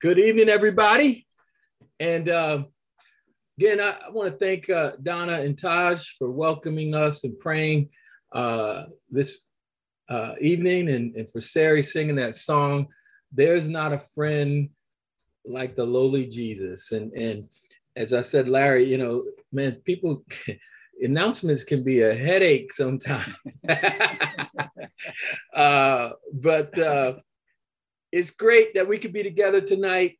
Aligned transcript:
Good 0.00 0.20
evening, 0.20 0.48
everybody. 0.48 1.26
And 1.98 2.28
uh, 2.28 2.62
again, 3.58 3.80
I, 3.80 3.96
I 4.06 4.10
want 4.10 4.30
to 4.30 4.38
thank 4.38 4.70
uh, 4.70 4.92
Donna 5.02 5.40
and 5.40 5.58
Taj 5.58 6.10
for 6.10 6.30
welcoming 6.30 6.94
us 6.94 7.24
and 7.24 7.36
praying 7.40 7.88
uh, 8.30 8.84
this 9.10 9.46
uh, 10.08 10.34
evening, 10.40 10.88
and, 10.88 11.16
and 11.16 11.28
for 11.28 11.40
Sari 11.40 11.82
singing 11.82 12.14
that 12.14 12.36
song. 12.36 12.86
There's 13.32 13.68
not 13.68 13.92
a 13.92 13.98
friend 13.98 14.70
like 15.44 15.74
the 15.74 15.84
lowly 15.84 16.28
Jesus. 16.28 16.92
And 16.92 17.12
and 17.14 17.48
as 17.96 18.12
I 18.14 18.20
said, 18.20 18.48
Larry, 18.48 18.84
you 18.84 18.98
know, 18.98 19.24
man, 19.50 19.82
people 19.84 20.24
announcements 21.00 21.64
can 21.64 21.82
be 21.82 22.02
a 22.02 22.14
headache 22.14 22.72
sometimes. 22.72 23.34
uh, 25.56 26.10
but 26.34 26.78
uh, 26.78 27.14
it's 28.12 28.30
great 28.30 28.74
that 28.74 28.88
we 28.88 28.98
could 28.98 29.12
be 29.12 29.22
together 29.22 29.60
tonight. 29.60 30.18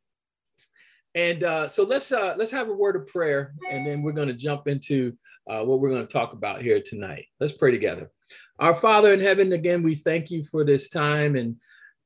And 1.15 1.43
uh, 1.43 1.67
so 1.67 1.83
let's 1.83 2.11
uh, 2.11 2.35
let's 2.37 2.51
have 2.51 2.69
a 2.69 2.73
word 2.73 2.95
of 2.95 3.07
prayer, 3.07 3.53
and 3.71 3.85
then 3.85 4.03
we're 4.03 4.11
going 4.11 4.27
to 4.27 4.33
jump 4.33 4.67
into 4.67 5.17
uh, 5.49 5.63
what 5.63 5.79
we're 5.79 5.89
going 5.89 6.05
to 6.05 6.13
talk 6.13 6.33
about 6.33 6.61
here 6.61 6.81
tonight. 6.85 7.25
Let's 7.39 7.57
pray 7.57 7.71
together. 7.71 8.11
Our 8.59 8.75
Father 8.75 9.11
in 9.11 9.19
heaven, 9.19 9.51
again, 9.53 9.81
we 9.81 9.95
thank 9.95 10.29
you 10.29 10.43
for 10.43 10.63
this 10.63 10.89
time, 10.89 11.35
and 11.35 11.55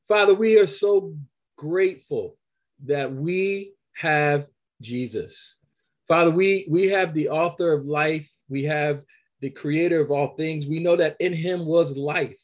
Father, 0.08 0.34
we 0.34 0.58
are 0.58 0.68
so 0.68 1.14
grateful 1.58 2.38
that 2.86 3.14
we 3.14 3.74
have 3.94 4.48
Jesus. 4.82 5.60
Father, 6.08 6.32
we 6.32 6.66
we 6.70 6.88
have 6.88 7.14
the 7.14 7.28
author 7.28 7.74
of 7.74 7.86
life. 7.86 8.32
We 8.48 8.64
have 8.64 9.04
the 9.42 9.50
creator 9.50 10.00
of 10.00 10.12
all 10.12 10.36
things. 10.38 10.66
We 10.66 10.80
know 10.80 10.96
that 10.96 11.18
in 11.20 11.34
him 11.34 11.66
was 11.66 11.98
life, 11.98 12.42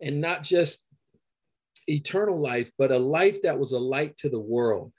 and 0.00 0.20
not 0.20 0.42
just 0.42 0.86
eternal 1.90 2.40
life, 2.40 2.70
but 2.78 2.90
a 2.90 2.98
life 2.98 3.42
that 3.42 3.58
was 3.58 3.72
a 3.72 3.78
light 3.78 4.16
to 4.18 4.28
the 4.28 4.40
world. 4.40 4.92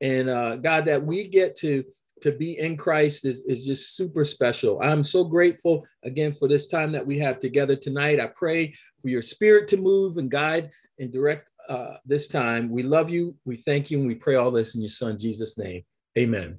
And 0.00 0.28
uh, 0.28 0.56
God, 0.56 0.84
that 0.86 1.04
we 1.04 1.28
get 1.28 1.56
to 1.58 1.84
to 2.22 2.32
be 2.32 2.58
in 2.58 2.76
Christ 2.76 3.26
is, 3.26 3.44
is 3.44 3.66
just 3.66 3.94
super 3.94 4.24
special. 4.24 4.80
I'm 4.80 5.04
so 5.04 5.24
grateful 5.24 5.86
again 6.02 6.32
for 6.32 6.48
this 6.48 6.66
time 6.68 6.90
that 6.92 7.06
we 7.06 7.18
have 7.18 7.40
together 7.40 7.76
tonight. 7.76 8.20
I 8.20 8.28
pray 8.28 8.74
for 9.02 9.08
your 9.08 9.22
spirit 9.22 9.68
to 9.68 9.76
move 9.76 10.16
and 10.16 10.30
guide 10.30 10.70
and 10.98 11.12
direct 11.12 11.48
uh, 11.68 11.96
this 12.06 12.28
time. 12.28 12.70
We 12.70 12.82
love 12.82 13.10
you. 13.10 13.36
We 13.44 13.56
thank 13.56 13.90
you. 13.90 13.98
And 13.98 14.06
we 14.06 14.14
pray 14.14 14.36
all 14.36 14.50
this 14.50 14.74
in 14.74 14.80
your 14.80 14.88
son, 14.88 15.18
Jesus' 15.18 15.58
name. 15.58 15.82
Amen. 16.16 16.58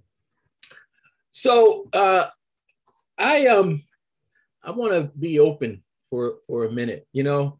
So 1.32 1.90
uh, 1.94 2.28
I 3.18 3.48
um 3.48 3.84
I 4.64 4.72
want 4.72 4.94
to 4.94 5.12
be 5.18 5.40
open 5.40 5.84
for 6.10 6.36
for 6.46 6.66
a 6.66 6.72
minute. 6.72 7.08
You 7.14 7.24
know, 7.24 7.60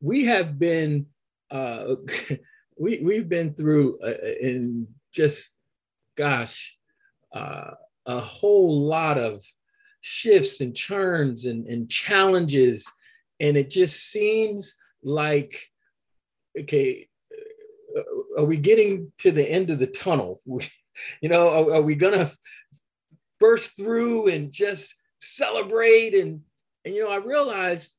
we 0.00 0.24
have 0.26 0.58
been 0.58 1.06
uh, 1.52 1.94
we 2.78 3.00
we've 3.00 3.28
been 3.28 3.54
through 3.54 3.98
uh, 4.00 4.14
in 4.40 4.88
just 5.12 5.56
gosh 6.16 6.76
uh, 7.32 7.70
a 8.06 8.20
whole 8.20 8.80
lot 8.80 9.18
of 9.18 9.44
shifts 10.00 10.60
and 10.60 10.74
churns 10.74 11.44
and, 11.44 11.66
and 11.66 11.88
challenges, 11.88 12.90
and 13.38 13.56
it 13.56 13.70
just 13.70 14.10
seems 14.10 14.76
like 15.04 15.60
okay, 16.58 17.08
uh, 17.96 18.40
are 18.40 18.46
we 18.46 18.56
getting 18.56 19.12
to 19.18 19.30
the 19.30 19.48
end 19.48 19.70
of 19.70 19.78
the 19.78 19.86
tunnel? 19.86 20.40
you 21.20 21.28
know, 21.28 21.48
are, 21.48 21.76
are 21.76 21.82
we 21.82 21.94
gonna 21.94 22.32
burst 23.42 23.76
through 23.76 24.28
and 24.28 24.52
just 24.52 24.94
celebrate 25.20 26.14
and 26.14 26.40
and 26.84 26.94
you 26.94 27.02
know 27.02 27.10
i 27.10 27.16
realized 27.16 27.92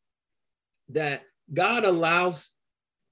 that 0.89 1.21
god 1.53 1.83
allows 1.83 2.52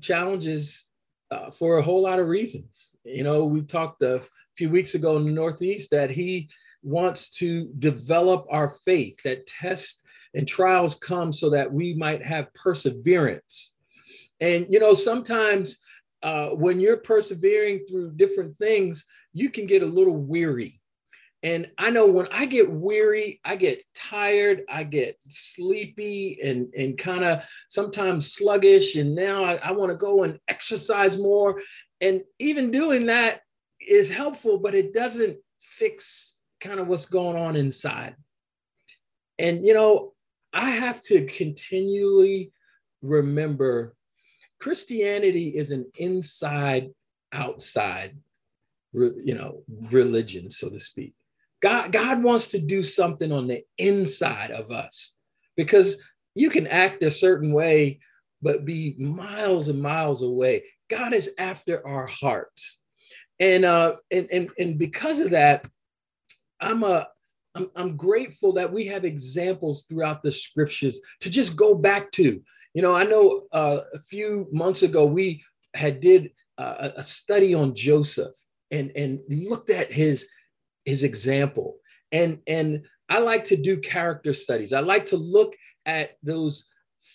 challenges 0.01 0.87
uh, 1.31 1.51
for 1.51 1.77
a 1.77 1.81
whole 1.81 2.01
lot 2.01 2.19
of 2.19 2.27
reasons. 2.27 2.95
You 3.03 3.23
know, 3.23 3.45
we 3.45 3.61
talked 3.61 4.01
a 4.03 4.21
few 4.57 4.69
weeks 4.69 4.95
ago 4.95 5.17
in 5.17 5.25
the 5.25 5.31
Northeast 5.31 5.91
that 5.91 6.11
he 6.11 6.49
wants 6.83 7.29
to 7.37 7.71
develop 7.79 8.45
our 8.49 8.71
faith, 8.85 9.21
that 9.23 9.47
tests 9.47 10.03
and 10.33 10.47
trials 10.47 10.95
come 10.95 11.31
so 11.31 11.49
that 11.49 11.71
we 11.71 11.93
might 11.93 12.23
have 12.23 12.53
perseverance. 12.53 13.77
And, 14.39 14.65
you 14.69 14.79
know, 14.79 14.93
sometimes 14.93 15.79
uh, 16.23 16.49
when 16.49 16.79
you're 16.79 16.97
persevering 16.97 17.85
through 17.85 18.13
different 18.15 18.55
things, 18.57 19.05
you 19.33 19.49
can 19.49 19.65
get 19.67 19.83
a 19.83 19.85
little 19.85 20.17
weary. 20.17 20.80
And 21.43 21.71
I 21.77 21.89
know 21.89 22.05
when 22.05 22.27
I 22.31 22.45
get 22.45 22.71
weary, 22.71 23.39
I 23.43 23.55
get 23.55 23.83
tired, 23.95 24.63
I 24.69 24.83
get 24.83 25.17
sleepy 25.21 26.39
and, 26.43 26.71
and 26.77 26.97
kind 26.97 27.23
of 27.23 27.43
sometimes 27.67 28.33
sluggish. 28.33 28.95
And 28.95 29.15
now 29.15 29.43
I, 29.43 29.55
I 29.55 29.71
want 29.71 29.91
to 29.91 29.97
go 29.97 30.23
and 30.23 30.39
exercise 30.47 31.17
more. 31.17 31.59
And 31.99 32.21
even 32.37 32.69
doing 32.69 33.07
that 33.07 33.41
is 33.79 34.11
helpful, 34.11 34.59
but 34.59 34.75
it 34.75 34.93
doesn't 34.93 35.37
fix 35.59 36.37
kind 36.59 36.79
of 36.79 36.87
what's 36.87 37.07
going 37.07 37.37
on 37.37 37.55
inside. 37.55 38.15
And, 39.39 39.65
you 39.65 39.73
know, 39.73 40.13
I 40.53 40.69
have 40.69 41.01
to 41.05 41.25
continually 41.25 42.51
remember 43.01 43.95
Christianity 44.59 45.49
is 45.49 45.71
an 45.71 45.91
inside 45.95 46.91
outside 47.33 48.15
you 48.93 49.35
know 49.35 49.63
religion 49.89 50.51
so 50.51 50.69
to 50.69 50.79
speak 50.79 51.13
God, 51.61 51.91
God 51.91 52.23
wants 52.23 52.49
to 52.49 52.59
do 52.59 52.83
something 52.83 53.31
on 53.31 53.47
the 53.47 53.63
inside 53.77 54.51
of 54.51 54.71
us 54.71 55.17
because 55.55 56.03
you 56.33 56.49
can 56.49 56.67
act 56.67 57.03
a 57.03 57.11
certain 57.11 57.53
way, 57.53 57.99
but 58.41 58.65
be 58.65 58.95
miles 58.97 59.69
and 59.69 59.81
miles 59.81 60.23
away. 60.23 60.63
God 60.89 61.13
is 61.13 61.33
after 61.37 61.85
our 61.85 62.07
hearts. 62.07 62.81
And 63.39 63.65
uh, 63.65 63.95
and, 64.11 64.27
and, 64.31 64.49
and 64.59 64.77
because 64.77 65.19
of 65.19 65.31
that, 65.31 65.65
I'm 66.59 66.83
a 66.83 67.07
I'm, 67.55 67.69
I'm 67.75 67.97
grateful 67.97 68.53
that 68.53 68.71
we 68.71 68.85
have 68.85 69.03
examples 69.03 69.85
throughout 69.85 70.23
the 70.23 70.31
scriptures 70.31 70.99
to 71.19 71.29
just 71.29 71.55
go 71.55 71.75
back 71.75 72.11
to. 72.13 72.41
You 72.73 72.81
know, 72.81 72.95
I 72.95 73.03
know 73.03 73.43
uh, 73.51 73.81
a 73.93 73.99
few 73.99 74.47
months 74.51 74.83
ago 74.83 75.05
we 75.05 75.43
had 75.73 75.99
did 75.99 76.31
uh, 76.57 76.89
a 76.95 77.03
study 77.03 77.53
on 77.53 77.75
Joseph 77.75 78.35
and 78.69 78.91
and 78.95 79.19
looked 79.27 79.69
at 79.69 79.91
his 79.91 80.29
his 80.85 81.03
example. 81.03 81.77
And, 82.11 82.39
and 82.47 82.83
I 83.09 83.19
like 83.19 83.45
to 83.45 83.57
do 83.57 83.77
character 83.77 84.33
studies. 84.33 84.73
I 84.73 84.79
like 84.79 85.07
to 85.07 85.17
look 85.17 85.55
at 85.85 86.17
those 86.23 86.69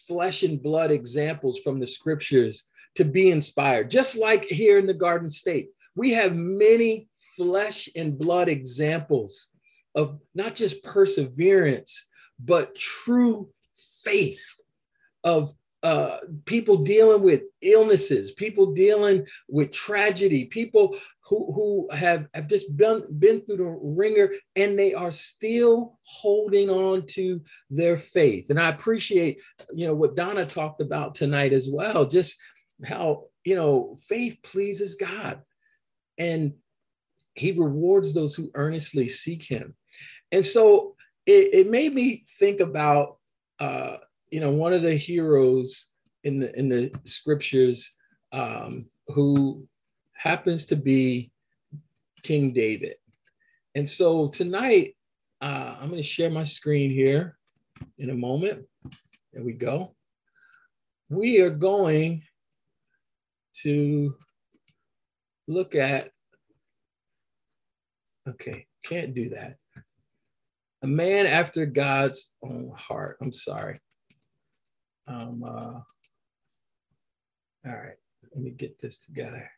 flesh 0.07 0.43
and 0.43 0.63
blood 0.63 0.91
examples 0.91 1.61
from 1.61 1.81
the 1.81 1.87
scriptures 1.87 2.69
to 2.97 3.05
be 3.05 3.31
inspired. 3.31 3.91
Just 3.91 4.17
like 4.17 4.45
here 4.45 4.79
in 4.79 4.87
the 4.87 4.95
Garden 4.95 5.31
State, 5.31 5.69
we 5.95 6.13
have 6.13 6.35
many 6.35 7.09
flesh 7.37 7.89
and 7.97 8.19
blood 8.19 8.49
examples 8.49 9.51
of 9.95 10.19
not 10.35 10.55
just 10.55 10.85
perseverance, 10.85 12.09
but 12.39 12.75
true 12.75 13.49
faith 14.05 14.45
of 15.25 15.53
uh, 15.83 16.19
people 16.47 16.79
dealing 16.79 17.23
with 17.23 17.43
illnesses, 17.61 18.33
people 18.33 18.73
dealing 18.73 19.27
with 19.49 19.73
tragedy, 19.73 20.47
people 20.47 20.97
who, 21.21 21.53
who 21.53 21.89
have, 21.95 22.27
have 22.35 22.49
just 22.49 22.77
been, 22.77 23.05
been 23.19 23.41
through 23.43 23.57
the 23.59 23.79
wringer 23.83 24.31
and 24.57 24.79
they 24.79 24.95
are 24.95 25.13
still 25.13 25.99
holding 26.03 26.71
on 26.71 27.07
to 27.07 27.41
their 27.71 27.97
faith. 27.97 28.51
And 28.51 28.59
I 28.59 28.71
appreciate, 28.71 29.41
you 29.73 29.87
know, 29.87 29.95
what 29.95 30.17
Donna 30.17 30.47
talked 30.47 30.81
about 30.81 31.15
tonight 31.15 31.53
as 31.53 31.69
well, 31.71 32.07
just 32.07 32.41
how, 32.85 33.25
you 33.45 33.55
know, 33.55 33.97
faith 34.09 34.39
pleases 34.43 34.95
God 34.97 35.43
and 36.19 36.55
he 37.35 37.53
rewards 37.53 38.15
those 38.15 38.35
who 38.35 38.51
earnestly 38.55 39.09
seek 39.09 39.45
him. 39.45 39.75
And 40.33 40.45
so 40.45 40.97
it, 41.27 41.55
it 41.55 41.71
made 41.71 41.95
me 41.95 42.25
think 42.39 42.61
about, 42.61 43.19
uh, 43.61 43.99
you 44.37 44.43
know, 44.43 44.51
one 44.51 44.75
of 44.75 44.83
the 44.83 44.95
heroes 44.95 45.93
in 46.25 46.39
the, 46.39 46.55
in 46.59 46.69
the 46.69 46.93
scriptures 47.07 47.97
um, 48.33 48.85
who 49.09 49.67
happens 50.13 50.67
to 50.67 50.77
be 50.77 51.31
King 52.23 52.53
David. 52.53 52.97
And 53.75 53.89
so 53.89 54.29
tonight, 54.29 54.95
uh, 55.41 55.77
I'm 55.81 55.89
going 55.89 56.03
to 56.03 56.07
share 56.07 56.29
my 56.29 56.45
screen 56.45 56.91
here 56.91 57.39
in 57.97 58.11
a 58.11 58.15
moment. 58.15 58.67
There 59.33 59.43
we 59.43 59.55
go. 59.55 59.95
We 61.09 61.41
are 61.41 61.49
going 61.49 62.23
to 63.63 64.17
look 65.49 65.75
at, 65.75 66.11
okay, 68.29 68.67
can't 68.85 69.15
do 69.15 69.31
that. 69.31 69.57
A 70.83 70.87
man 70.87 71.25
after 71.25 71.65
God's 71.65 72.35
own 72.45 72.71
heart. 72.77 73.17
I'm 73.23 73.33
sorry. 73.33 73.77
Um, 75.09 75.45
uh, 75.47 75.81
all 77.67 77.73
right, 77.77 77.97
let 78.35 78.43
me 78.43 78.51
get 78.51 78.81
this 78.81 79.01
together. 79.01 79.51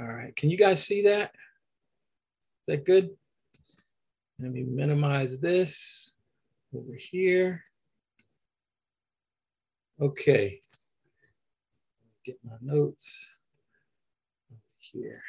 All 0.00 0.06
right, 0.06 0.34
can 0.36 0.48
you 0.50 0.56
guys 0.56 0.84
see 0.84 1.02
that? 1.02 1.32
Is 2.60 2.66
that 2.66 2.84
good? 2.86 3.10
Let 4.40 4.52
me 4.52 4.62
minimize 4.62 5.40
this 5.40 6.16
over 6.72 6.94
here. 6.96 7.64
Okay, 10.00 10.60
get 12.24 12.36
my 12.44 12.56
notes. 12.60 13.36
here. 14.92 15.20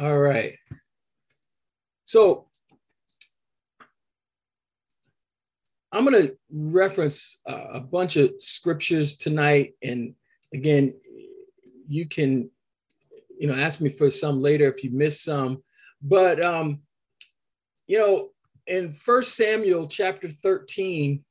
All 0.00 0.18
right. 0.18 0.54
So 2.04 2.46
I'm 5.92 6.06
going 6.06 6.26
to 6.26 6.36
reference 6.50 7.40
uh, 7.46 7.66
a 7.74 7.80
bunch 7.80 8.16
of 8.16 8.32
scriptures 8.38 9.16
tonight. 9.18 9.74
And 9.82 10.14
again, 10.54 10.94
you 11.86 12.08
can, 12.08 12.50
you 13.38 13.46
know, 13.46 13.54
ask 13.54 13.80
me 13.80 13.90
for 13.90 14.10
some 14.10 14.40
later 14.40 14.66
if 14.66 14.82
you 14.82 14.90
miss 14.90 15.22
some. 15.22 15.62
But, 16.00 16.42
um, 16.42 16.80
you 17.86 17.98
know, 17.98 18.30
in 18.66 18.94
First 18.94 19.36
Samuel 19.36 19.86
chapter 19.86 20.30
13, 20.30 21.22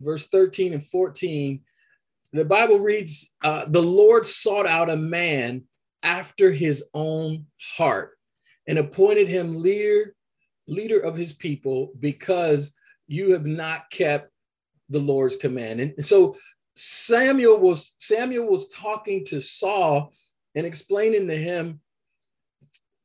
verse 0.00 0.28
13 0.28 0.72
and 0.72 0.84
14, 0.84 1.60
the 2.32 2.44
Bible 2.46 2.78
reads, 2.78 3.34
uh, 3.44 3.66
The 3.68 3.82
Lord 3.82 4.26
sought 4.26 4.66
out 4.66 4.88
a 4.88 4.96
man 4.96 5.64
after 6.02 6.50
his 6.50 6.84
own 6.94 7.44
heart 7.76 8.12
and 8.66 8.78
appointed 8.78 9.28
him 9.28 9.60
leader, 9.60 10.14
leader 10.66 11.00
of 11.00 11.14
his 11.14 11.34
people 11.34 11.92
because 12.00 12.72
you 13.06 13.32
have 13.32 13.46
not 13.46 13.90
kept 13.90 14.30
the 14.88 14.98
Lord's 14.98 15.36
command. 15.36 15.80
And 15.80 16.04
so 16.04 16.36
Samuel 16.74 17.58
was 17.58 17.94
Samuel 17.98 18.46
was 18.46 18.68
talking 18.68 19.24
to 19.26 19.40
Saul 19.40 20.12
and 20.54 20.66
explaining 20.66 21.26
to 21.28 21.36
him 21.36 21.80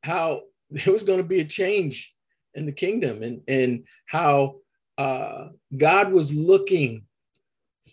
how 0.02 0.42
there 0.70 0.92
was 0.92 1.04
going 1.04 1.18
to 1.18 1.24
be 1.24 1.40
a 1.40 1.44
change 1.44 2.14
in 2.54 2.66
the 2.66 2.72
kingdom 2.72 3.22
and, 3.22 3.40
and 3.48 3.84
how 4.06 4.56
uh, 4.98 5.48
God 5.76 6.12
was 6.12 6.34
looking 6.34 7.04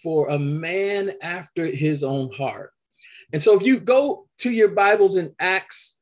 for 0.01 0.29
a 0.29 0.39
man 0.39 1.11
after 1.21 1.65
his 1.65 2.03
own 2.03 2.31
heart. 2.31 2.71
And 3.31 3.41
so 3.41 3.55
if 3.55 3.63
you 3.63 3.79
go 3.79 4.27
to 4.39 4.51
your 4.51 4.69
Bibles 4.69 5.15
in 5.15 5.33
Acts 5.39 5.97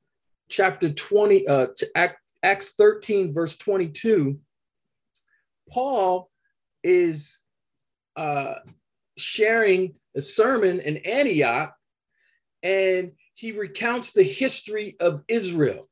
chapter 0.49 0.89
20, 0.89 1.47
uh, 1.47 1.67
Acts 2.43 2.73
13, 2.77 3.33
verse 3.33 3.57
22, 3.57 4.39
Paul 5.69 6.29
is 6.83 7.41
uh, 8.15 8.55
sharing 9.17 9.95
a 10.15 10.21
sermon 10.21 10.79
in 10.79 10.97
Antioch 10.97 11.73
and 12.63 13.11
he 13.35 13.51
recounts 13.51 14.13
the 14.13 14.23
history 14.23 14.95
of 14.99 15.23
Israel. 15.27 15.87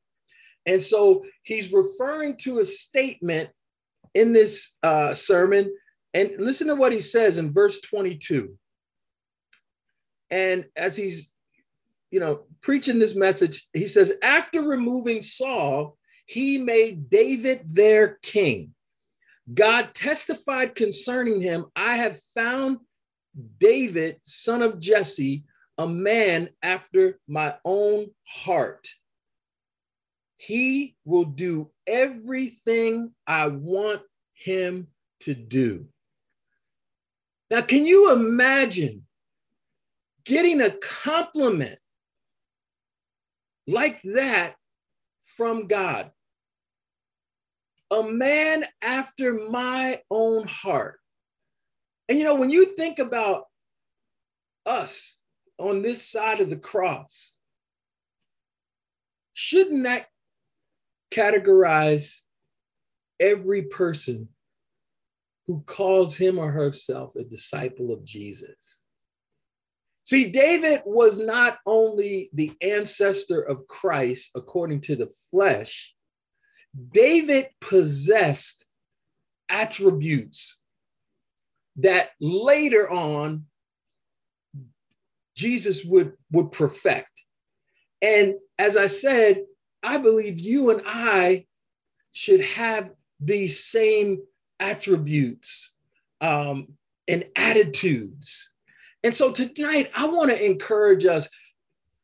And 0.66 0.82
so 0.82 1.24
he's 1.44 1.72
referring 1.72 2.36
to 2.38 2.58
a 2.58 2.64
statement 2.64 3.50
in 4.14 4.32
this 4.32 4.78
uh, 4.82 5.14
sermon. 5.14 5.72
And 6.12 6.32
listen 6.38 6.66
to 6.68 6.74
what 6.74 6.92
he 6.92 7.00
says 7.00 7.38
in 7.38 7.52
verse 7.52 7.80
22. 7.82 8.56
And 10.30 10.64
as 10.74 10.96
he's, 10.96 11.30
you 12.10 12.18
know, 12.18 12.46
preaching 12.62 12.98
this 12.98 13.14
message, 13.14 13.68
he 13.72 13.86
says, 13.86 14.14
after 14.22 14.62
removing 14.62 15.22
Saul, 15.22 15.96
he 16.26 16.58
made 16.58 17.08
David 17.08 17.62
their 17.66 18.18
king 18.22 18.74
God 19.52 19.94
testified 19.94 20.74
concerning 20.74 21.40
him, 21.40 21.66
I 21.76 21.96
have 21.96 22.20
found 22.34 22.78
David, 23.58 24.18
son 24.22 24.62
of 24.62 24.80
Jesse, 24.80 25.44
a 25.78 25.86
man 25.86 26.48
after 26.62 27.18
my 27.28 27.54
own 27.64 28.10
heart. 28.26 28.88
He 30.38 30.96
will 31.04 31.24
do 31.24 31.70
everything 31.86 33.12
I 33.26 33.48
want 33.48 34.02
him 34.34 34.88
to 35.20 35.34
do. 35.34 35.86
Now, 37.50 37.62
can 37.62 37.86
you 37.86 38.12
imagine 38.12 39.06
getting 40.24 40.60
a 40.60 40.70
compliment 40.70 41.78
like 43.66 44.02
that 44.02 44.56
from 45.22 45.68
God? 45.68 46.10
A 47.90 48.02
man 48.02 48.64
after 48.82 49.48
my 49.48 50.00
own 50.10 50.46
heart. 50.46 50.98
And 52.08 52.18
you 52.18 52.24
know, 52.24 52.34
when 52.34 52.50
you 52.50 52.74
think 52.76 52.98
about 52.98 53.44
us 54.64 55.18
on 55.58 55.82
this 55.82 56.02
side 56.02 56.40
of 56.40 56.50
the 56.50 56.56
cross, 56.56 57.36
shouldn't 59.32 59.84
that 59.84 60.06
categorize 61.12 62.20
every 63.20 63.62
person 63.62 64.28
who 65.46 65.62
calls 65.62 66.16
him 66.16 66.38
or 66.38 66.50
herself 66.50 67.14
a 67.16 67.24
disciple 67.24 67.92
of 67.92 68.04
Jesus? 68.04 68.82
See, 70.04 70.30
David 70.30 70.82
was 70.84 71.18
not 71.18 71.58
only 71.66 72.30
the 72.32 72.52
ancestor 72.62 73.40
of 73.40 73.66
Christ 73.66 74.30
according 74.36 74.82
to 74.82 74.94
the 74.94 75.10
flesh, 75.30 75.95
David 76.92 77.48
possessed 77.60 78.66
attributes 79.48 80.60
that 81.76 82.10
later 82.20 82.90
on 82.90 83.46
Jesus 85.34 85.84
would, 85.84 86.14
would 86.32 86.52
perfect. 86.52 87.10
And 88.02 88.34
as 88.58 88.76
I 88.76 88.86
said, 88.86 89.44
I 89.82 89.98
believe 89.98 90.38
you 90.38 90.70
and 90.70 90.82
I 90.86 91.46
should 92.12 92.40
have 92.40 92.90
these 93.20 93.62
same 93.62 94.22
attributes 94.58 95.76
um, 96.20 96.68
and 97.06 97.24
attitudes. 97.36 98.54
And 99.02 99.14
so 99.14 99.32
tonight, 99.32 99.90
I 99.94 100.08
want 100.08 100.30
to 100.30 100.44
encourage 100.44 101.04
us 101.04 101.28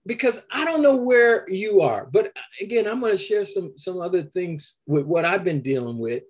because 0.06 0.44
I 0.50 0.64
don't 0.64 0.82
know 0.82 0.96
where 0.96 1.48
you 1.48 1.80
are, 1.80 2.08
but 2.10 2.32
again, 2.60 2.86
I'm 2.86 3.00
going 3.00 3.12
to 3.12 3.18
share 3.18 3.44
some 3.44 3.74
some 3.76 4.00
other 4.00 4.22
things 4.22 4.80
with 4.86 5.06
what 5.06 5.24
I've 5.24 5.44
been 5.44 5.62
dealing 5.62 5.98
with, 5.98 6.24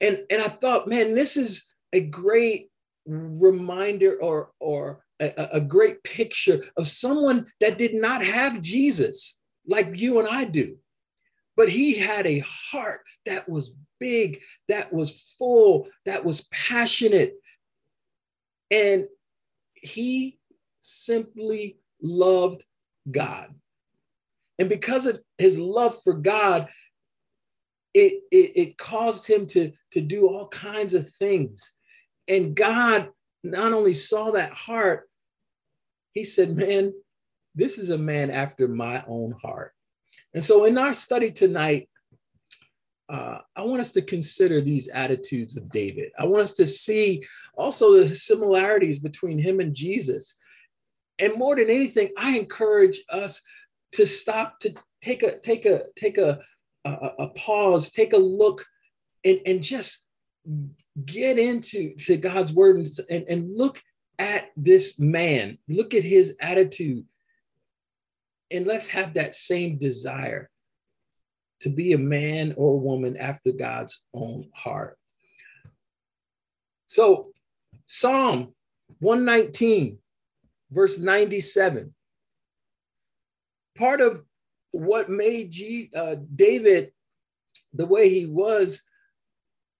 and 0.00 0.24
and 0.30 0.42
I 0.42 0.48
thought, 0.48 0.88
man, 0.88 1.14
this 1.14 1.36
is 1.36 1.72
a 1.92 2.00
great 2.00 2.70
reminder 3.06 4.20
or 4.20 4.50
or 4.58 5.04
a, 5.20 5.48
a 5.52 5.60
great 5.60 6.02
picture 6.02 6.64
of 6.76 6.88
someone 6.88 7.46
that 7.60 7.78
did 7.78 7.94
not 7.94 8.24
have 8.24 8.60
Jesus 8.60 9.42
like 9.66 9.90
you 9.94 10.18
and 10.18 10.28
I 10.28 10.44
do, 10.44 10.76
but 11.56 11.68
he 11.68 11.94
had 11.94 12.26
a 12.26 12.40
heart 12.40 13.02
that 13.24 13.48
was 13.48 13.74
big, 14.00 14.40
that 14.68 14.92
was 14.92 15.34
full, 15.38 15.88
that 16.06 16.24
was 16.24 16.48
passionate, 16.50 17.34
and 18.70 19.06
he 19.74 20.38
simply 20.80 21.78
loved 22.02 22.64
God. 23.10 23.54
And 24.58 24.68
because 24.68 25.06
of 25.06 25.18
his 25.38 25.58
love 25.58 26.00
for 26.02 26.14
God, 26.14 26.68
it, 27.94 28.22
it, 28.30 28.52
it 28.56 28.78
caused 28.78 29.26
him 29.26 29.46
to, 29.48 29.72
to 29.92 30.00
do 30.00 30.28
all 30.28 30.48
kinds 30.48 30.94
of 30.94 31.08
things. 31.08 31.72
And 32.28 32.54
God 32.54 33.08
not 33.42 33.72
only 33.72 33.94
saw 33.94 34.32
that 34.32 34.52
heart, 34.52 35.08
he 36.12 36.24
said, 36.24 36.56
Man, 36.56 36.92
this 37.54 37.78
is 37.78 37.90
a 37.90 37.98
man 37.98 38.30
after 38.30 38.68
my 38.68 39.02
own 39.06 39.34
heart. 39.42 39.72
And 40.34 40.44
so 40.44 40.64
in 40.66 40.76
our 40.76 40.94
study 40.94 41.30
tonight, 41.30 41.88
uh, 43.08 43.38
I 43.54 43.62
want 43.62 43.80
us 43.80 43.92
to 43.92 44.02
consider 44.02 44.60
these 44.60 44.88
attitudes 44.88 45.56
of 45.56 45.70
David. 45.70 46.10
I 46.18 46.26
want 46.26 46.42
us 46.42 46.54
to 46.54 46.66
see 46.66 47.24
also 47.56 47.94
the 47.94 48.14
similarities 48.14 48.98
between 48.98 49.38
him 49.38 49.60
and 49.60 49.74
Jesus 49.74 50.38
and 51.18 51.34
more 51.34 51.56
than 51.56 51.70
anything, 51.70 52.10
I 52.16 52.38
encourage 52.38 53.00
us 53.08 53.42
to 53.92 54.06
stop 54.06 54.60
to 54.60 54.74
take 55.02 55.22
a 55.22 55.38
take 55.38 55.66
a 55.66 55.84
take 55.96 56.18
a 56.18 56.40
a, 56.84 57.10
a 57.18 57.28
pause, 57.30 57.90
take 57.90 58.12
a 58.12 58.18
look, 58.18 58.64
and, 59.24 59.40
and 59.46 59.62
just 59.62 60.04
get 61.04 61.38
into 61.38 61.94
to 61.96 62.16
God's 62.16 62.52
word 62.52 62.76
and, 62.76 62.88
and, 63.10 63.24
and 63.28 63.56
look 63.56 63.82
at 64.18 64.50
this 64.56 64.98
man, 64.98 65.58
look 65.68 65.94
at 65.94 66.02
his 66.02 66.36
attitude, 66.40 67.04
and 68.50 68.66
let's 68.66 68.88
have 68.88 69.14
that 69.14 69.34
same 69.34 69.78
desire 69.78 70.48
to 71.60 71.70
be 71.70 71.92
a 71.92 71.98
man 71.98 72.54
or 72.56 72.74
a 72.74 72.78
woman 72.78 73.16
after 73.16 73.52
God's 73.52 74.04
own 74.14 74.48
heart. 74.54 74.98
So, 76.86 77.32
Psalm 77.86 78.54
119 79.00 79.98
verse 80.70 80.98
97. 80.98 81.94
Part 83.76 84.00
of 84.00 84.22
what 84.72 85.08
made 85.08 85.50
G, 85.50 85.90
uh, 85.94 86.16
David 86.34 86.92
the 87.72 87.86
way 87.86 88.08
he 88.08 88.26
was 88.26 88.82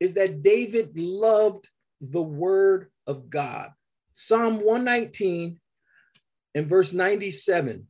is 0.00 0.14
that 0.14 0.43
David 0.43 0.99
loved 0.99 1.69
the 2.00 2.23
word 2.23 2.90
of 3.07 3.31
God. 3.31 3.71
Psalm 4.12 4.57
119 4.61 5.59
and 6.55 6.66
verse 6.66 6.93
97. 6.93 7.87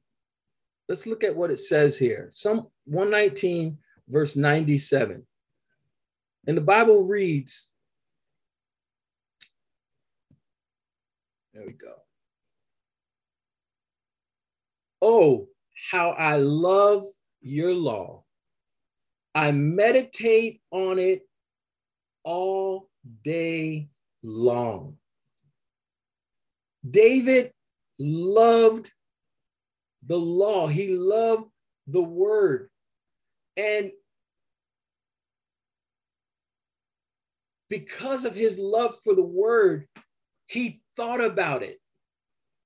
Let's 0.88 1.06
look 1.06 1.24
at 1.24 1.34
what 1.34 1.50
it 1.50 1.58
says 1.58 1.98
here. 1.98 2.28
Psalm 2.30 2.68
119, 2.84 3.78
verse 4.08 4.36
97. 4.36 5.26
And 6.46 6.56
the 6.56 6.62
Bible 6.62 7.04
reads, 7.04 7.72
there 11.52 11.64
we 11.66 11.72
go. 11.72 11.94
Oh, 15.02 15.48
how 15.90 16.10
I 16.10 16.36
love 16.36 17.04
your 17.40 17.72
law. 17.72 18.24
I 19.34 19.52
meditate 19.52 20.60
on 20.70 20.98
it 20.98 21.22
all 22.24 22.88
day 23.24 23.88
long. 24.22 24.96
David 26.88 27.52
loved 27.98 28.90
the 30.06 30.18
law, 30.18 30.66
he 30.66 30.96
loved 30.96 31.50
the 31.86 32.02
word. 32.02 32.70
And 33.56 33.90
because 37.68 38.24
of 38.24 38.34
his 38.34 38.58
love 38.58 38.94
for 39.02 39.14
the 39.14 39.22
word, 39.22 39.86
he 40.46 40.80
thought 40.96 41.20
about 41.22 41.62
it 41.62 41.78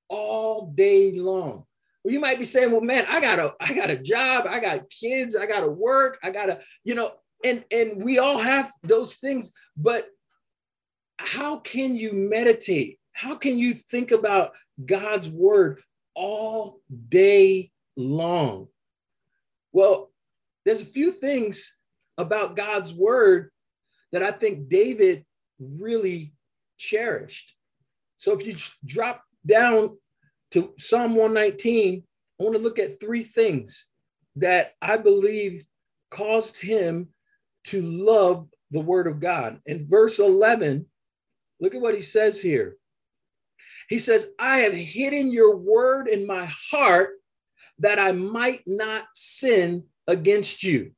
all 0.09 0.73
day 0.75 1.13
long. 1.13 1.65
Well, 2.03 2.15
you 2.15 2.21
might 2.21 2.39
be 2.39 2.45
saying, 2.45 2.71
well, 2.71 2.81
man, 2.81 3.07
I 3.09 3.21
got 3.21 3.39
a 3.39 3.55
I 3.61 3.75
got 3.75 3.91
a 3.91 3.97
job, 3.97 4.47
I 4.49 4.61
got 4.61 4.89
kids, 4.91 5.37
I 5.37 5.47
gotta 5.47 5.71
work, 5.71 6.19
I 6.23 6.31
gotta, 6.31 6.61
you 6.85 6.95
know, 6.95 7.11
and 7.45 7.65
and 7.71 8.03
we 8.03 8.19
all 8.19 8.39
have 8.39 8.73
those 8.83 9.17
things, 9.17 9.53
but 9.77 10.09
how 11.19 11.59
can 11.59 11.95
you 11.95 12.13
meditate? 12.13 12.99
How 13.13 13.35
can 13.35 13.59
you 13.59 13.75
think 13.75 14.11
about 14.11 14.53
God's 14.85 15.29
word 15.29 15.83
all 16.15 16.81
day 17.09 17.71
long? 17.97 18.69
Well, 19.73 20.11
there's 20.65 20.81
a 20.81 20.87
few 20.87 21.13
things 21.13 21.77
about 22.17 22.57
God's 22.57 22.95
word 22.95 23.51
that 24.13 24.23
I 24.23 24.33
think 24.33 24.69
David 24.69 25.25
really 25.79 26.33
cherished. 26.79 27.55
So 28.17 28.33
if 28.33 28.47
you 28.47 28.57
drop 28.85 29.23
down 29.47 29.99
to 30.53 30.75
Psalm 30.79 31.15
119, 31.15 32.03
I 32.39 32.43
want 32.43 32.57
to 32.57 32.63
look 32.63 32.79
at 32.79 33.01
three 33.01 33.23
things 33.23 33.89
that 34.37 34.73
I 34.81 34.97
believe 34.97 35.65
caused 36.11 36.61
him 36.61 37.09
to 37.65 37.83
love 37.83 38.49
the 38.71 38.81
word 38.81 39.07
of 39.07 39.21
God. 39.21 39.61
In 39.67 39.87
verse 39.89 40.19
11, 40.19 40.87
look 41.61 41.75
at 41.75 41.81
what 41.81 41.95
he 41.95 42.03
says 42.03 42.41
here. 42.41 42.77
He 43.89 43.99
says, 43.99 44.31
I 44.39 44.59
have 44.61 44.73
hidden 44.73 45.33
your 45.33 45.57
word 45.57 46.09
in 46.09 46.27
my 46.27 46.49
heart 46.71 47.15
that 47.81 47.99
I 47.99 48.13
might 48.13 48.63
not 48.67 49.05
sin 49.15 49.85
against 50.07 50.63
you. 50.63 50.93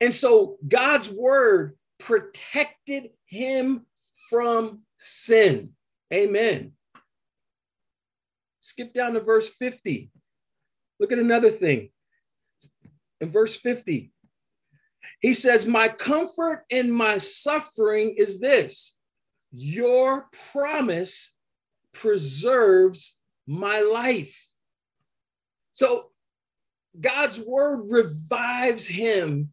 And 0.00 0.14
so 0.14 0.58
God's 0.66 1.10
word 1.10 1.76
protected 1.98 3.10
him 3.26 3.86
from 4.30 4.82
sin. 4.98 5.72
Amen. 6.12 6.72
Skip 8.62 8.94
down 8.94 9.14
to 9.14 9.20
verse 9.20 9.52
50. 9.56 10.08
Look 11.00 11.10
at 11.10 11.18
another 11.18 11.50
thing. 11.50 11.90
In 13.20 13.28
verse 13.28 13.56
50, 13.56 14.12
he 15.20 15.34
says, 15.34 15.66
My 15.66 15.88
comfort 15.88 16.64
in 16.70 16.90
my 16.90 17.18
suffering 17.18 18.14
is 18.16 18.40
this 18.40 18.96
your 19.50 20.28
promise 20.52 21.34
preserves 21.92 23.18
my 23.48 23.80
life. 23.80 24.48
So 25.72 26.10
God's 26.98 27.40
word 27.40 27.88
revives 27.90 28.86
him 28.86 29.50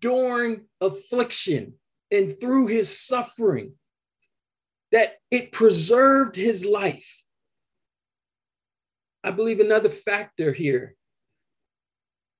during 0.00 0.66
affliction 0.80 1.74
and 2.10 2.38
through 2.40 2.66
his 2.66 2.98
suffering, 2.98 3.74
that 4.90 5.14
it 5.30 5.52
preserved 5.52 6.34
his 6.34 6.64
life. 6.64 7.21
I 9.24 9.30
believe 9.30 9.60
another 9.60 9.88
factor 9.88 10.52
here 10.52 10.96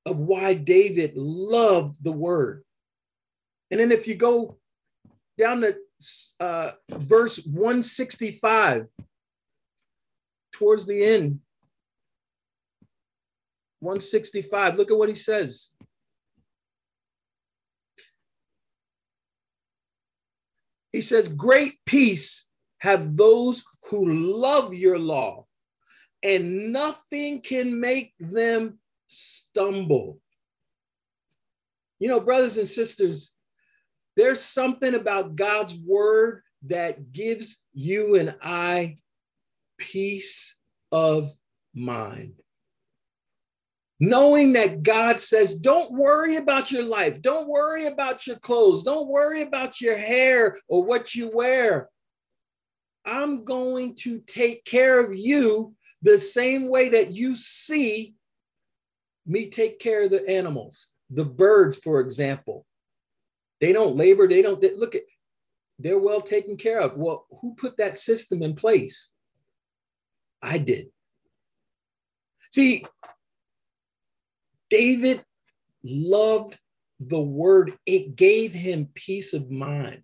of 0.05 0.19
why 0.19 0.55
David 0.55 1.17
loved 1.17 1.97
the 2.03 2.13
word. 2.13 2.65
And 3.71 3.81
then 3.81 3.93
if 3.93 4.09
you 4.09 4.15
go 4.15 4.59
down 5.39 5.61
to 5.61 5.77
uh, 6.41 6.73
verse 6.91 7.45
165, 7.47 8.89
towards 10.53 10.87
the 10.87 11.05
end, 11.05 11.41
165, 13.81 14.77
look 14.77 14.91
at 14.91 14.97
what 14.97 15.09
he 15.09 15.15
says. 15.15 15.71
He 20.93 21.01
says, 21.01 21.29
Great 21.29 21.75
peace 21.87 22.51
have 22.79 23.17
those 23.17 23.65
who 23.87 24.07
love 24.07 24.75
your 24.75 24.99
law, 24.99 25.47
and 26.23 26.73
nothing 26.73 27.41
can 27.41 27.81
make 27.81 28.15
them 28.19 28.79
stumble. 29.09 30.19
You 31.99 32.09
know, 32.09 32.21
brothers 32.21 32.57
and 32.57 32.69
sisters, 32.69 33.33
there's 34.17 34.41
something 34.41 34.95
about 34.95 35.37
God's 35.37 35.77
word 35.79 36.43
that 36.67 37.13
gives 37.13 37.63
you 37.73 38.17
and 38.17 38.37
I 38.43 38.99
peace 39.79 40.59
of 40.91 41.33
mind 41.75 42.35
knowing 44.03 44.53
that 44.53 44.83
God 44.83 45.21
says, 45.21 45.55
don't 45.55 45.93
worry 45.93 46.35
about 46.35 46.73
your 46.73 46.83
life. 46.83 47.23
Don't 47.23 47.49
worry 47.49 47.87
about 47.87 48.27
your 48.27 48.37
clothes. 48.41 48.83
Don't 48.83 49.07
worry 49.07 49.43
about 49.43 49.81
your 49.81 49.97
hair 49.97 50.59
or 50.67 50.83
what 50.83 51.15
you 51.15 51.31
wear. 51.33 51.89
I'm 53.05 53.45
going 53.45 53.95
to 53.99 54.19
take 54.27 54.65
care 54.65 54.99
of 54.99 55.15
you 55.15 55.77
the 56.03 56.19
same 56.19 56.69
way 56.69 56.89
that 56.91 57.15
you 57.15 57.37
see 57.37 58.15
me 59.27 59.49
take 59.49 59.79
care 59.79 60.05
of 60.05 60.11
the 60.11 60.29
animals, 60.29 60.89
the 61.11 61.25
birds, 61.25 61.79
for 61.79 62.01
example. 62.01 62.67
They 63.61 63.73
don't 63.73 63.97
labor, 63.97 64.27
they 64.27 64.43
don't 64.43 64.61
they, 64.61 64.75
look 64.75 64.97
at, 64.97 65.03
they're 65.79 65.99
well 65.99 66.21
taken 66.21 66.57
care 66.57 66.81
of. 66.81 66.97
Well, 66.97 67.27
who 67.41 67.55
put 67.55 67.77
that 67.77 67.99
system 67.99 68.43
in 68.43 68.55
place? 68.55 69.15
I 70.43 70.59
did. 70.59 70.89
See, 72.51 72.85
David 74.69 75.25
loved 75.85 76.59
the 76.99 77.21
word, 77.21 77.77
it 77.87 78.17
gave 78.17 78.53
him 78.53 78.89
peace 78.95 79.35
of 79.35 79.51
mind. 79.51 80.03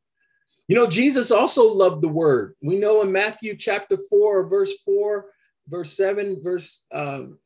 You 0.69 0.77
know, 0.77 0.87
Jesus 0.87 1.31
also 1.31 1.73
loved 1.73 2.03
the 2.03 2.09
word. 2.09 2.55
We 2.63 2.77
know 2.77 3.03
in 3.03 3.11
Matthew 3.11 3.57
chapter 3.57 3.97
4, 4.11 4.49
verse 4.49 4.75
4, 4.85 5.27
verse 5.69 5.97
7, 5.97 6.41
verse, 6.43 6.87
um, 6.93 7.39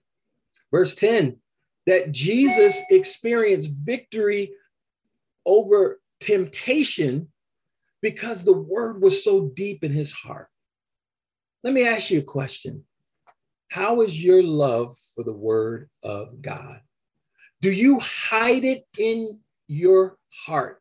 verse 0.70 0.94
10, 0.94 1.36
that 1.86 2.12
Jesus 2.12 2.80
experienced 2.90 3.76
victory 3.84 4.52
over 5.44 6.00
temptation 6.20 7.28
because 8.00 8.44
the 8.44 8.52
word 8.52 9.02
was 9.02 9.24
so 9.24 9.48
deep 9.54 9.84
in 9.84 9.92
his 9.92 10.12
heart. 10.12 10.48
Let 11.64 11.74
me 11.74 11.86
ask 11.86 12.10
you 12.10 12.18
a 12.18 12.22
question 12.22 12.84
How 13.68 14.00
is 14.02 14.22
your 14.22 14.42
love 14.42 14.96
for 15.14 15.24
the 15.24 15.32
word 15.32 15.88
of 16.02 16.42
God? 16.42 16.80
Do 17.60 17.70
you 17.70 18.00
hide 18.00 18.64
it 18.64 18.84
in 18.98 19.40
your 19.68 20.18
heart? 20.46 20.80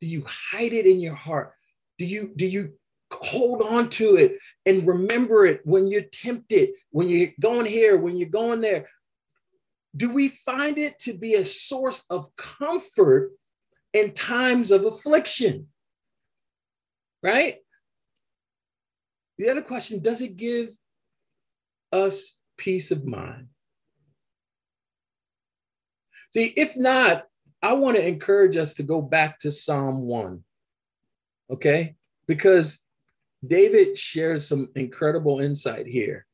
Do 0.00 0.08
you 0.08 0.24
hide 0.26 0.72
it 0.72 0.86
in 0.86 0.98
your 0.98 1.14
heart? 1.14 1.52
Do 1.98 2.04
you 2.04 2.32
do 2.34 2.46
you 2.46 2.72
hold 3.12 3.62
on 3.62 3.88
to 3.90 4.16
it 4.16 4.38
and 4.66 4.86
remember 4.86 5.46
it 5.46 5.60
when 5.64 5.88
you're 5.88 6.02
tempted, 6.02 6.70
when 6.90 7.08
you're 7.08 7.30
going 7.40 7.66
here, 7.66 7.96
when 7.96 8.16
you're 8.16 8.28
going 8.28 8.60
there? 8.60 8.86
Do 9.96 10.10
we 10.10 10.28
find 10.28 10.78
it 10.78 10.98
to 11.00 11.14
be 11.14 11.34
a 11.34 11.44
source 11.44 12.04
of 12.10 12.34
comfort 12.36 13.32
in 13.92 14.12
times 14.12 14.70
of 14.70 14.84
affliction? 14.84 15.68
Right? 17.22 17.56
The 19.38 19.50
other 19.50 19.62
question 19.62 20.00
does 20.02 20.22
it 20.22 20.36
give 20.36 20.70
us 21.92 22.38
peace 22.56 22.90
of 22.90 23.04
mind? 23.04 23.48
See, 26.32 26.52
if 26.56 26.76
not, 26.76 27.24
I 27.62 27.72
want 27.74 27.96
to 27.96 28.06
encourage 28.06 28.56
us 28.56 28.74
to 28.74 28.82
go 28.82 29.02
back 29.02 29.40
to 29.40 29.52
Psalm 29.52 30.02
1. 30.02 30.44
Okay? 31.50 31.96
Because 32.26 32.80
David 33.46 33.96
shares 33.96 34.46
some 34.46 34.68
incredible 34.74 35.40
insight 35.40 35.86
here. 35.86 36.26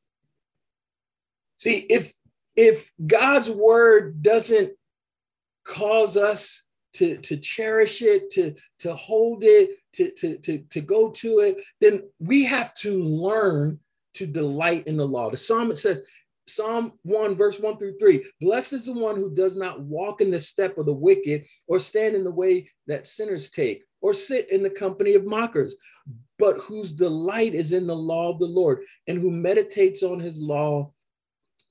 See, 1.59 1.87
if 1.89 2.13
if 2.57 2.91
God's 3.07 3.51
word 3.51 4.23
doesn't 4.23 4.73
cause 5.65 6.17
us 6.17 6.65
to, 6.95 7.19
to 7.19 7.37
cherish 7.37 8.01
it, 8.01 8.31
to, 8.33 8.55
to 8.79 8.95
hold 8.95 9.45
it, 9.45 9.71
to, 9.95 10.11
to, 10.13 10.39
to, 10.39 10.59
to 10.71 10.81
go 10.81 11.11
to 11.11 11.41
it, 11.41 11.63
then 11.81 12.03
we 12.19 12.45
have 12.45 12.75
to 12.77 13.03
learn 13.03 13.79
to 14.15 14.27
delight 14.27 14.87
in 14.87 14.97
the 14.97 15.07
law. 15.07 15.31
The 15.31 15.37
psalmist 15.37 15.83
says, 15.83 16.03
Psalm 16.47 16.93
1, 17.03 17.35
verse 17.35 17.61
1 17.61 17.77
through 17.77 17.99
3 17.99 18.25
Blessed 18.41 18.73
is 18.73 18.87
the 18.87 18.93
one 18.95 19.17
who 19.17 19.35
does 19.35 19.59
not 19.59 19.83
walk 19.83 20.21
in 20.21 20.31
the 20.31 20.41
step 20.41 20.79
of 20.79 20.87
the 20.87 20.93
wicked, 20.93 21.45
or 21.67 21.79
stand 21.79 22.15
in 22.15 22.25
the 22.25 22.31
way 22.31 22.71
that 22.87 23.07
sinners 23.07 23.51
take, 23.51 23.83
or 24.07 24.15
sit 24.15 24.53
in 24.53 24.63
the 24.63 24.71
company 24.71 25.15
of 25.15 25.27
mockers, 25.27 25.75
but 26.39 26.57
whose 26.59 26.93
delight 26.93 27.55
is 27.55 27.73
in 27.73 27.89
the 27.89 27.97
law 27.97 28.31
of 28.31 28.39
the 28.39 28.47
Lord, 28.47 28.85
and 29.09 29.19
who 29.19 29.33
meditates 29.33 30.05
on 30.05 30.21
his 30.21 30.41
law 30.41 30.93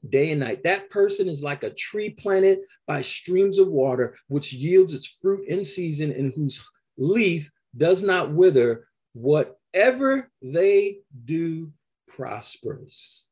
day 0.10 0.32
and 0.32 0.42
night. 0.42 0.62
That 0.64 0.90
person 0.90 1.30
is 1.30 1.42
like 1.42 1.64
a 1.64 1.74
tree 1.74 2.10
planted 2.10 2.60
by 2.88 3.00
streams 3.00 3.58
of 3.58 3.70
water, 3.70 4.18
which 4.28 4.52
yields 4.52 4.94
its 4.94 5.08
fruit 5.08 5.48
in 5.48 5.64
season 5.64 6.12
and 6.12 6.34
whose 6.34 6.62
leaf 6.98 7.50
does 7.78 8.04
not 8.04 8.34
wither. 8.34 8.90
Whatever 9.14 10.30
they 10.42 10.98
do 11.24 11.72
prospers. 12.10 13.28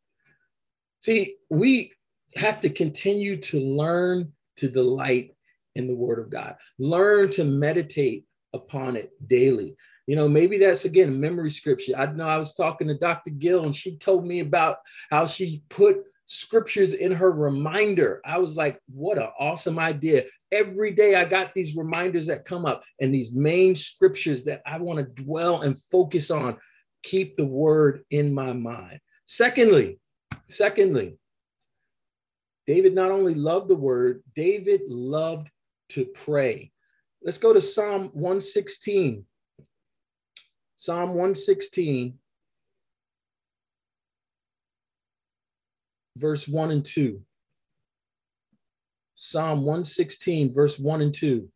See, 1.01 1.35
we 1.49 1.91
have 2.37 2.61
to 2.61 2.69
continue 2.69 3.35
to 3.41 3.59
learn 3.59 4.31
to 4.55 4.69
delight 4.69 5.35
in 5.75 5.87
the 5.87 5.95
Word 5.95 6.19
of 6.19 6.29
God, 6.29 6.55
learn 6.79 7.31
to 7.31 7.43
meditate 7.43 8.23
upon 8.53 8.95
it 8.95 9.11
daily. 9.27 9.75
You 10.07 10.15
know, 10.15 10.27
maybe 10.27 10.57
that's 10.57 10.85
again 10.85 11.19
memory 11.19 11.49
scripture. 11.49 11.93
I 11.97 12.07
know 12.07 12.27
I 12.27 12.37
was 12.37 12.55
talking 12.55 12.87
to 12.87 12.97
Dr. 12.97 13.31
Gill 13.31 13.65
and 13.65 13.75
she 13.75 13.97
told 13.97 14.27
me 14.27 14.41
about 14.41 14.77
how 15.09 15.25
she 15.25 15.63
put 15.69 16.03
scriptures 16.25 16.93
in 16.93 17.11
her 17.11 17.31
reminder. 17.31 18.21
I 18.25 18.37
was 18.37 18.55
like, 18.55 18.79
what 18.93 19.17
an 19.17 19.29
awesome 19.39 19.79
idea. 19.79 20.25
Every 20.51 20.91
day 20.91 21.15
I 21.15 21.25
got 21.25 21.53
these 21.53 21.75
reminders 21.75 22.27
that 22.27 22.45
come 22.45 22.65
up 22.65 22.83
and 22.99 23.13
these 23.13 23.35
main 23.35 23.75
scriptures 23.75 24.43
that 24.45 24.61
I 24.65 24.77
want 24.79 24.99
to 24.99 25.23
dwell 25.23 25.61
and 25.61 25.77
focus 25.77 26.31
on. 26.31 26.57
Keep 27.03 27.37
the 27.37 27.45
word 27.45 28.03
in 28.11 28.33
my 28.33 28.53
mind. 28.53 28.99
Secondly, 29.25 29.99
secondly, 30.45 31.17
David 32.65 32.93
not 32.93 33.11
only 33.11 33.35
loved 33.35 33.69
the 33.69 33.75
word, 33.75 34.23
David 34.35 34.81
loved 34.87 35.49
to 35.89 36.05
pray. 36.05 36.72
Let's 37.23 37.37
go 37.37 37.53
to 37.53 37.61
Psalm 37.61 38.09
116. 38.13 39.25
Psalm 40.75 41.09
116, 41.09 42.19
verse 46.17 46.47
1 46.47 46.71
and 46.71 46.83
2. 46.83 47.21
Psalm 49.15 49.59
116, 49.59 50.53
verse 50.53 50.77
1 50.77 51.01
and 51.01 51.13
2. 51.13 51.49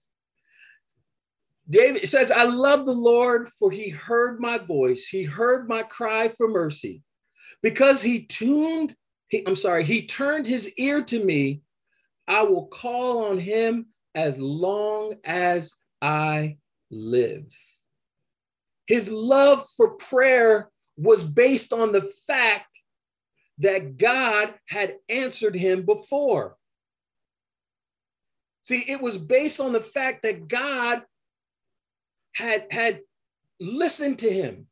David 1.70 2.08
says, 2.08 2.32
I 2.32 2.44
love 2.44 2.86
the 2.86 2.94
Lord, 2.94 3.50
for 3.50 3.70
he 3.70 3.90
heard 3.90 4.40
my 4.40 4.58
voice. 4.58 5.06
He 5.06 5.26
heard 5.26 5.68
my 5.68 5.84
cry 5.84 6.30
for 6.30 6.48
mercy. 6.48 7.04
Because 7.62 8.02
he 8.02 8.26
tuned, 8.26 8.96
he, 9.28 9.46
I'm 9.46 9.58
sorry, 9.58 9.84
he 9.84 10.08
turned 10.08 10.48
his 10.48 10.72
ear 10.78 11.04
to 11.04 11.22
me. 11.22 11.64
I 12.26 12.44
will 12.44 12.68
call 12.68 13.26
on 13.26 13.38
him 13.40 13.88
as 14.18 14.40
long 14.40 15.14
as 15.24 15.76
I 16.02 16.58
live. 16.90 17.46
His 18.88 19.12
love 19.12 19.64
for 19.78 19.92
prayer 19.92 20.72
was 20.98 21.24
based 21.24 21.72
on 21.72 21.92
the 21.92 22.02
fact 22.02 22.76
that 23.60 23.98
God 23.98 24.56
had 24.68 24.96
answered 25.08 25.56
him 25.56 25.84
before. 25.86 26.58
See, 28.64 28.84
it 28.88 29.00
was 29.00 29.20
based 29.20 29.60
on 29.60 29.72
the 29.72 29.82
fact 29.82 30.24
that 30.24 30.48
God 30.48 31.04
had, 32.34 32.66
had 32.72 33.02
listened 33.60 34.20
to 34.20 34.30
him. 34.30 34.66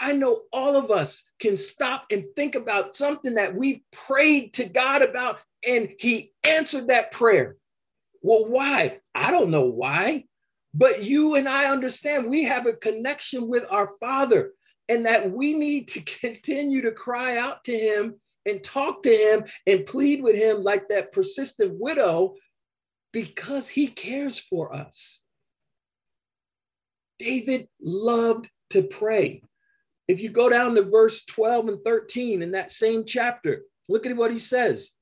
I 0.00 0.12
know 0.12 0.42
all 0.52 0.76
of 0.76 0.90
us 0.90 1.24
can 1.38 1.56
stop 1.56 2.06
and 2.10 2.24
think 2.34 2.56
about 2.56 2.96
something 2.96 3.34
that 3.34 3.54
we 3.54 3.84
prayed 3.92 4.54
to 4.54 4.64
God 4.64 5.02
about, 5.02 5.38
and 5.66 5.88
he 6.00 6.32
answered 6.48 6.88
that 6.88 7.12
prayer. 7.12 7.56
Well, 8.22 8.46
why? 8.46 9.00
I 9.14 9.30
don't 9.30 9.50
know 9.50 9.66
why, 9.66 10.24
but 10.72 11.02
you 11.02 11.34
and 11.34 11.48
I 11.48 11.70
understand 11.70 12.30
we 12.30 12.44
have 12.44 12.66
a 12.66 12.72
connection 12.72 13.48
with 13.48 13.64
our 13.68 13.88
Father 14.00 14.52
and 14.88 15.06
that 15.06 15.30
we 15.30 15.54
need 15.54 15.88
to 15.88 16.00
continue 16.20 16.82
to 16.82 16.92
cry 16.92 17.36
out 17.36 17.64
to 17.64 17.76
him 17.76 18.14
and 18.46 18.62
talk 18.64 19.02
to 19.02 19.14
him 19.14 19.44
and 19.66 19.86
plead 19.86 20.22
with 20.22 20.36
him 20.36 20.62
like 20.62 20.88
that 20.88 21.12
persistent 21.12 21.78
widow 21.78 22.34
because 23.12 23.68
he 23.68 23.86
cares 23.86 24.38
for 24.38 24.74
us. 24.74 25.22
David 27.18 27.68
loved 27.80 28.48
to 28.70 28.82
pray. 28.82 29.42
If 30.08 30.20
you 30.20 30.30
go 30.30 30.48
down 30.48 30.74
to 30.74 30.82
verse 30.82 31.24
12 31.26 31.68
and 31.68 31.84
13 31.84 32.42
in 32.42 32.52
that 32.52 32.72
same 32.72 33.04
chapter, 33.04 33.62
look 33.88 34.06
at 34.06 34.16
what 34.16 34.32
he 34.32 34.38
says. 34.38 34.96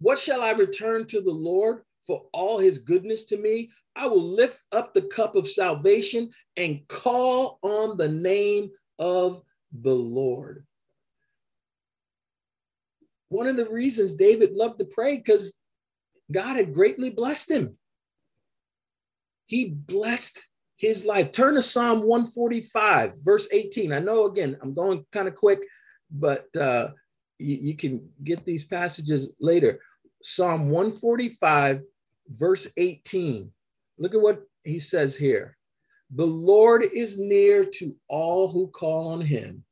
What 0.00 0.18
shall 0.18 0.42
I 0.42 0.50
return 0.52 1.06
to 1.06 1.22
the 1.22 1.32
Lord 1.32 1.82
for 2.06 2.24
all 2.32 2.58
his 2.58 2.78
goodness 2.78 3.24
to 3.26 3.36
me? 3.36 3.70
I 3.96 4.06
will 4.06 4.22
lift 4.22 4.64
up 4.72 4.92
the 4.92 5.02
cup 5.02 5.36
of 5.36 5.46
salvation 5.46 6.30
and 6.56 6.86
call 6.88 7.58
on 7.62 7.96
the 7.96 8.08
name 8.08 8.70
of 8.98 9.42
the 9.72 9.94
Lord. 9.94 10.64
One 13.28 13.46
of 13.46 13.56
the 13.56 13.68
reasons 13.68 14.14
David 14.14 14.52
loved 14.52 14.78
to 14.78 14.84
pray 14.84 15.16
because 15.16 15.58
God 16.30 16.56
had 16.56 16.74
greatly 16.74 17.10
blessed 17.10 17.50
him. 17.50 17.76
He 19.46 19.66
blessed 19.66 20.40
his 20.76 21.04
life. 21.04 21.32
Turn 21.32 21.54
to 21.54 21.62
Psalm 21.62 22.02
145, 22.02 23.14
verse 23.18 23.48
18. 23.52 23.92
I 23.92 23.98
know, 23.98 24.26
again, 24.26 24.56
I'm 24.62 24.74
going 24.74 25.04
kind 25.12 25.28
of 25.28 25.34
quick, 25.34 25.60
but 26.10 26.54
uh, 26.56 26.88
you, 27.38 27.56
you 27.56 27.76
can 27.76 28.08
get 28.22 28.44
these 28.44 28.64
passages 28.64 29.34
later. 29.40 29.80
Psalm 30.22 30.70
145, 30.70 31.82
verse 32.28 32.70
18. 32.76 33.50
Look 33.98 34.14
at 34.14 34.20
what 34.20 34.42
he 34.64 34.78
says 34.78 35.16
here. 35.16 35.56
The 36.14 36.26
Lord 36.26 36.82
is 36.82 37.18
near 37.18 37.64
to 37.64 37.96
all 38.08 38.48
who 38.48 38.68
call 38.68 39.08
on 39.08 39.20
him, 39.20 39.64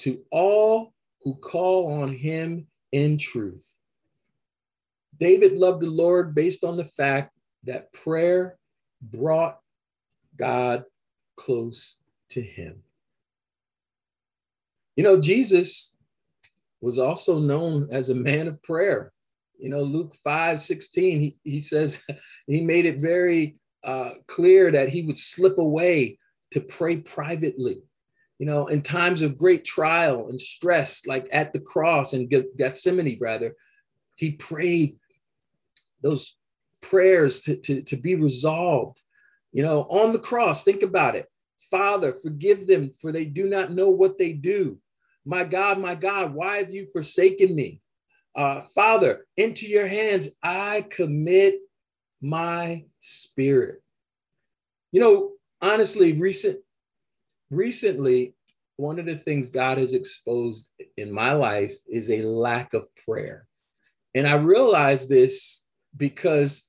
to 0.00 0.22
all 0.30 0.94
who 1.22 1.34
call 1.36 2.02
on 2.02 2.12
him 2.12 2.66
in 2.92 3.18
truth. 3.18 3.80
David 5.18 5.52
loved 5.52 5.82
the 5.82 5.90
Lord 5.90 6.34
based 6.34 6.64
on 6.64 6.76
the 6.76 6.84
fact 6.84 7.32
that 7.64 7.92
prayer 7.92 8.58
brought 9.00 9.60
God 10.36 10.84
close 11.36 12.00
to 12.30 12.42
him. 12.42 12.82
You 14.96 15.04
know, 15.04 15.20
Jesus 15.20 15.96
was 16.80 16.98
also 16.98 17.38
known 17.38 17.88
as 17.90 18.08
a 18.08 18.14
man 18.14 18.48
of 18.48 18.62
prayer. 18.62 19.12
You 19.58 19.70
know, 19.70 19.82
Luke 19.82 20.14
5 20.22 20.62
16, 20.62 21.20
he, 21.20 21.36
he 21.42 21.60
says 21.60 22.02
he 22.46 22.62
made 22.62 22.86
it 22.86 22.98
very 22.98 23.56
uh, 23.84 24.10
clear 24.26 24.70
that 24.70 24.88
he 24.88 25.02
would 25.02 25.18
slip 25.18 25.58
away 25.58 26.18
to 26.52 26.60
pray 26.60 26.98
privately. 26.98 27.82
You 28.38 28.46
know, 28.46 28.66
in 28.66 28.82
times 28.82 29.22
of 29.22 29.38
great 29.38 29.64
trial 29.64 30.28
and 30.28 30.40
stress, 30.40 31.06
like 31.06 31.26
at 31.32 31.52
the 31.52 31.60
cross 31.60 32.12
and 32.12 32.30
Gethsemane, 32.58 33.18
rather, 33.20 33.54
he 34.16 34.32
prayed 34.32 34.96
those 36.02 36.36
prayers 36.82 37.40
to, 37.42 37.56
to, 37.56 37.82
to 37.82 37.96
be 37.96 38.14
resolved. 38.14 39.00
You 39.52 39.62
know, 39.62 39.82
on 39.84 40.12
the 40.12 40.18
cross, 40.18 40.64
think 40.64 40.82
about 40.82 41.16
it. 41.16 41.26
Father, 41.70 42.12
forgive 42.12 42.66
them, 42.66 42.90
for 43.00 43.10
they 43.10 43.24
do 43.24 43.48
not 43.48 43.72
know 43.72 43.90
what 43.90 44.18
they 44.18 44.32
do. 44.32 44.78
My 45.24 45.42
God, 45.42 45.78
my 45.78 45.94
God, 45.94 46.34
why 46.34 46.58
have 46.58 46.70
you 46.70 46.86
forsaken 46.92 47.54
me? 47.54 47.80
Uh, 48.36 48.60
Father, 48.60 49.26
into 49.38 49.66
your 49.66 49.86
hands 49.86 50.30
I 50.42 50.86
commit 50.90 51.54
my 52.20 52.84
spirit. 53.00 53.82
You 54.92 55.00
know, 55.00 55.32
honestly, 55.62 56.12
recent 56.12 56.58
recently, 57.50 58.34
one 58.76 58.98
of 58.98 59.06
the 59.06 59.16
things 59.16 59.48
God 59.48 59.78
has 59.78 59.94
exposed 59.94 60.68
in 60.98 61.10
my 61.10 61.32
life 61.32 61.74
is 61.88 62.10
a 62.10 62.22
lack 62.22 62.74
of 62.74 62.94
prayer. 63.06 63.46
And 64.14 64.26
I 64.26 64.34
realize 64.34 65.08
this 65.08 65.66
because 65.96 66.68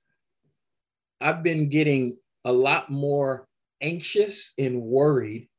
I've 1.19 1.43
been 1.43 1.67
getting 1.67 2.17
a 2.45 2.51
lot 2.51 2.89
more 2.89 3.47
anxious 3.81 4.53
and 4.57 4.81
worried 4.81 5.49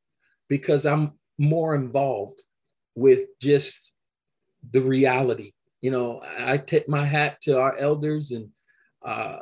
because 0.47 0.87
I'm 0.87 1.13
more 1.37 1.75
involved 1.75 2.41
with 2.95 3.27
just 3.39 3.91
the 4.71 4.81
reality. 4.81 5.51
You 5.81 5.91
know, 5.91 6.21
I 6.23 6.57
tip 6.57 6.87
my 6.87 7.05
hat 7.05 7.41
to 7.43 7.59
our 7.59 7.77
elders 7.77 8.31
and 8.31 8.49
uh, 9.03 9.39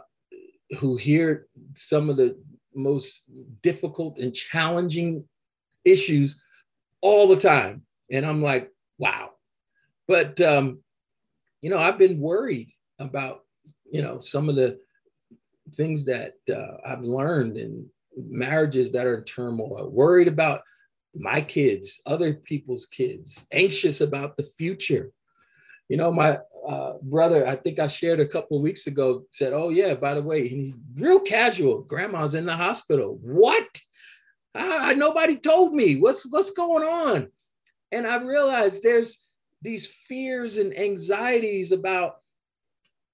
who 0.79 0.97
hear 0.97 1.47
some 1.73 2.09
of 2.09 2.17
the 2.17 2.37
most 2.75 3.29
difficult 3.63 4.19
and 4.19 4.33
challenging 4.33 5.25
issues 5.83 6.41
all 7.01 7.27
the 7.27 7.37
time. 7.37 7.83
And 8.11 8.25
I'm 8.25 8.41
like, 8.41 8.71
wow. 8.97 9.31
But, 10.07 10.39
um, 10.41 10.79
you 11.61 11.69
know, 11.69 11.79
I've 11.79 11.97
been 11.97 12.19
worried 12.19 12.71
about, 12.99 13.41
you 13.91 14.01
know, 14.01 14.19
some 14.19 14.47
of 14.47 14.55
the 14.55 14.79
things 15.73 16.05
that 16.05 16.33
uh, 16.49 16.77
I've 16.85 17.01
learned 17.01 17.57
in 17.57 17.89
marriages 18.15 18.91
that 18.91 19.05
are 19.05 19.17
in 19.17 19.23
turmoil, 19.23 19.89
worried 19.89 20.27
about 20.27 20.61
my 21.15 21.41
kids, 21.41 22.01
other 22.05 22.33
people's 22.33 22.85
kids, 22.85 23.47
anxious 23.51 24.01
about 24.01 24.37
the 24.37 24.43
future. 24.43 25.11
You 25.89 25.97
know, 25.97 26.11
my 26.11 26.39
uh, 26.67 26.93
brother, 27.01 27.47
I 27.47 27.55
think 27.55 27.79
I 27.79 27.87
shared 27.87 28.19
a 28.19 28.27
couple 28.27 28.57
of 28.57 28.63
weeks 28.63 28.87
ago, 28.87 29.23
said, 29.31 29.53
"Oh 29.53 29.69
yeah, 29.69 29.93
by 29.93 30.13
the 30.13 30.21
way, 30.21 30.47
he's 30.47 30.73
real 30.95 31.19
casual. 31.19 31.83
Grandma's 31.83 32.35
in 32.35 32.45
the 32.45 32.55
hospital. 32.55 33.19
What? 33.21 33.67
Ah, 34.53 34.93
nobody 34.95 35.37
told 35.37 35.73
me. 35.73 35.95
What's 35.95 36.29
what's 36.29 36.51
going 36.51 36.85
on?" 36.87 37.31
And 37.91 38.05
I 38.05 38.17
realized 38.17 38.83
there's 38.83 39.25
these 39.61 39.87
fears 39.87 40.57
and 40.57 40.77
anxieties 40.77 41.71
about 41.71 42.17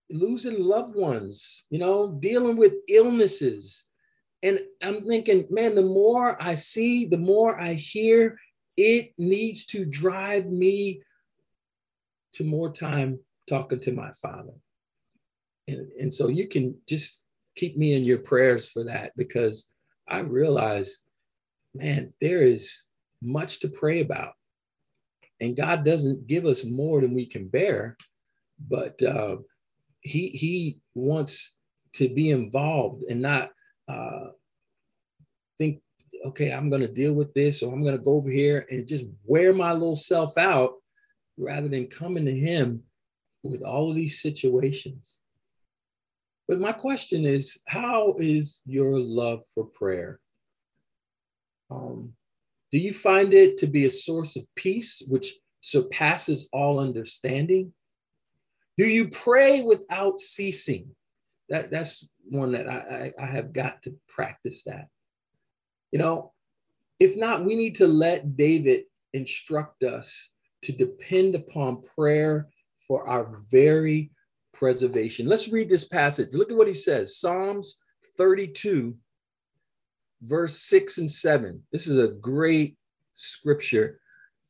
losing 0.10 0.62
loved 0.62 0.96
ones, 0.96 1.66
you 1.70 1.80
know, 1.80 2.18
dealing 2.20 2.58
with 2.58 2.74
illnesses. 2.88 3.88
And 4.42 4.60
I'm 4.82 5.06
thinking, 5.08 5.48
man, 5.50 5.76
the 5.76 5.84
more 5.84 6.42
I 6.42 6.56
see, 6.56 7.06
the 7.06 7.18
more 7.18 7.60
I 7.60 7.74
hear, 7.74 8.38
it 8.76 9.14
needs 9.18 9.66
to 9.68 9.86
drive 9.86 10.48
me 10.48 11.02
to 12.34 12.44
more 12.44 12.72
time 12.72 13.20
talking 13.48 13.80
to 13.82 13.92
my 13.92 14.12
father. 14.22 14.54
And, 15.68 15.88
and 16.00 16.14
so 16.14 16.28
you 16.28 16.48
can 16.48 16.78
just 16.88 17.22
keep 17.56 17.78
me 17.78 17.94
in 17.94 18.04
your 18.04 18.20
prayers 18.20 18.70
for 18.70 18.84
that 18.86 19.12
because 19.16 19.72
I 20.08 20.20
realize, 20.20 21.04
man, 21.74 22.14
there 22.20 22.42
is 22.42 22.86
much 23.22 23.60
to 23.62 23.70
pray 23.70 24.02
about. 24.02 24.34
And 25.40 25.58
God 25.58 25.84
doesn't 25.84 26.28
give 26.28 26.46
us 26.46 26.66
more 26.66 27.02
than 27.02 27.14
we 27.14 27.26
can 27.26 27.48
bear, 27.48 27.98
but 28.70 29.02
uh, 29.02 29.38
he, 30.02 30.30
he 30.30 30.80
wants 30.96 31.58
to 31.94 32.10
be 32.10 32.32
involved 32.32 33.04
and 33.10 33.22
not 33.22 33.50
uh, 33.88 34.28
think, 35.58 35.82
okay, 36.26 36.52
I'm 36.52 36.70
going 36.70 36.82
to 36.82 36.88
deal 36.88 37.14
with 37.14 37.34
this 37.34 37.62
or 37.62 37.74
I'm 37.74 37.84
going 37.84 37.98
to 37.98 38.04
go 38.04 38.14
over 38.14 38.30
here 38.30 38.66
and 38.70 38.88
just 38.88 39.06
wear 39.26 39.54
my 39.54 39.74
little 39.74 39.96
self 39.96 40.38
out 40.38 40.74
rather 41.38 41.68
than 41.68 41.88
coming 41.88 42.26
to 42.26 42.36
Him 42.36 42.84
with 43.44 43.62
all 43.62 43.90
of 43.90 43.96
these 43.96 44.22
situations. 44.22 45.20
But 46.48 46.60
my 46.60 46.72
question 46.72 47.26
is 47.26 47.62
how 47.68 48.16
is 48.20 48.62
your 48.66 49.00
love 49.00 49.44
for 49.54 49.66
prayer? 49.66 50.20
Um, 51.72 52.14
do 52.72 52.80
you 52.80 52.94
find 52.94 53.34
it 53.34 53.58
to 53.60 53.68
be 53.68 53.86
a 53.86 53.92
source 53.92 54.36
of 54.36 54.44
peace 54.56 55.04
which 55.08 55.36
surpasses 55.62 56.50
all 56.52 56.80
understanding? 56.80 57.74
Do 58.78 58.86
you 58.86 59.10
pray 59.10 59.62
without 59.62 60.20
ceasing? 60.20 60.90
That, 61.50 61.70
that's 61.70 62.08
one 62.30 62.54
that 62.54 62.68
I, 62.68 63.14
I, 63.20 63.24
I 63.24 63.26
have 63.28 63.54
got 63.54 63.84
to 63.84 63.96
practice 64.08 64.64
that. 64.64 64.88
You 65.92 66.00
know, 66.00 66.34
if 67.00 67.16
not, 67.16 67.46
we 67.46 67.56
need 67.56 67.76
to 67.76 67.88
let 67.88 68.36
David 68.36 68.86
instruct 69.14 69.84
us 69.84 70.32
to 70.64 70.72
depend 70.72 71.36
upon 71.36 71.84
prayer 71.96 72.48
for 72.88 73.08
our 73.08 73.38
very 73.52 74.12
preservation. 74.54 75.28
Let's 75.28 75.50
read 75.50 75.70
this 75.70 75.86
passage. 75.86 76.34
Look 76.34 76.52
at 76.52 76.58
what 76.58 76.68
he 76.68 76.74
says 76.74 77.18
Psalms 77.18 77.80
32, 78.18 78.96
verse 80.22 80.60
6 80.62 80.98
and 81.00 81.12
7. 81.12 81.62
This 81.72 81.88
is 81.88 81.98
a 81.98 82.14
great 82.14 82.78
scripture. 83.14 84.00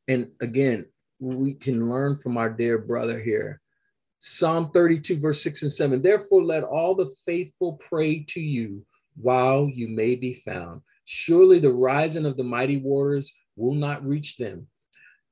And 0.08 0.30
again, 0.40 0.86
we 1.18 1.54
can 1.54 1.88
learn 1.88 2.16
from 2.16 2.36
our 2.36 2.50
dear 2.50 2.78
brother 2.78 3.20
here. 3.20 3.60
Psalm 4.18 4.70
32, 4.72 5.18
verse 5.18 5.42
6 5.42 5.62
and 5.62 5.72
7. 5.72 6.02
Therefore, 6.02 6.42
let 6.42 6.62
all 6.62 6.94
the 6.94 7.12
faithful 7.26 7.74
pray 7.74 8.24
to 8.28 8.40
you 8.40 8.84
while 9.16 9.68
you 9.68 9.88
may 9.88 10.14
be 10.14 10.34
found. 10.34 10.80
Surely 11.04 11.58
the 11.58 11.72
rising 11.72 12.24
of 12.24 12.36
the 12.36 12.44
mighty 12.44 12.78
waters 12.78 13.32
will 13.56 13.74
not 13.74 14.04
reach 14.06 14.36
them. 14.36 14.66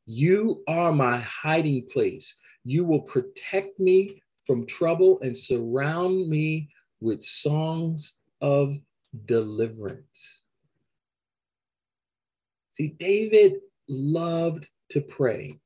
You 0.06 0.62
are 0.66 0.92
my 0.92 1.18
hiding 1.20 1.86
place. 1.90 2.36
You 2.64 2.84
will 2.84 3.02
protect 3.02 3.78
me 3.78 4.22
from 4.44 4.66
trouble 4.66 5.20
and 5.22 5.36
surround 5.36 6.28
me 6.28 6.68
with 7.00 7.22
songs 7.22 8.20
of 8.40 8.76
deliverance. 9.26 10.44
See, 12.72 12.88
David 12.98 13.56
loved 13.88 14.68
to 14.90 15.00
pray. 15.00 15.58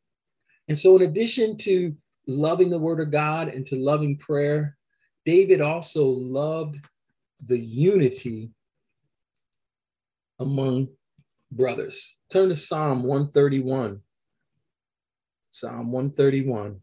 And 0.68 0.79
so, 0.79 0.96
in 0.96 1.03
addition 1.03 1.57
to 1.59 1.96
loving 2.27 2.70
the 2.70 2.79
word 2.79 3.01
of 3.01 3.11
God 3.11 3.49
and 3.49 3.64
to 3.66 3.77
loving 3.77 4.16
prayer, 4.16 4.77
David 5.25 5.61
also 5.61 6.07
loved 6.07 6.77
the 7.46 7.59
unity 7.59 8.51
among 10.40 10.88
brothers. 11.53 12.18
Turn 12.31 12.49
to 12.49 12.57
Psalm 12.57 13.03
131. 13.03 14.01
Psalm 15.59 15.90
131. 15.90 16.79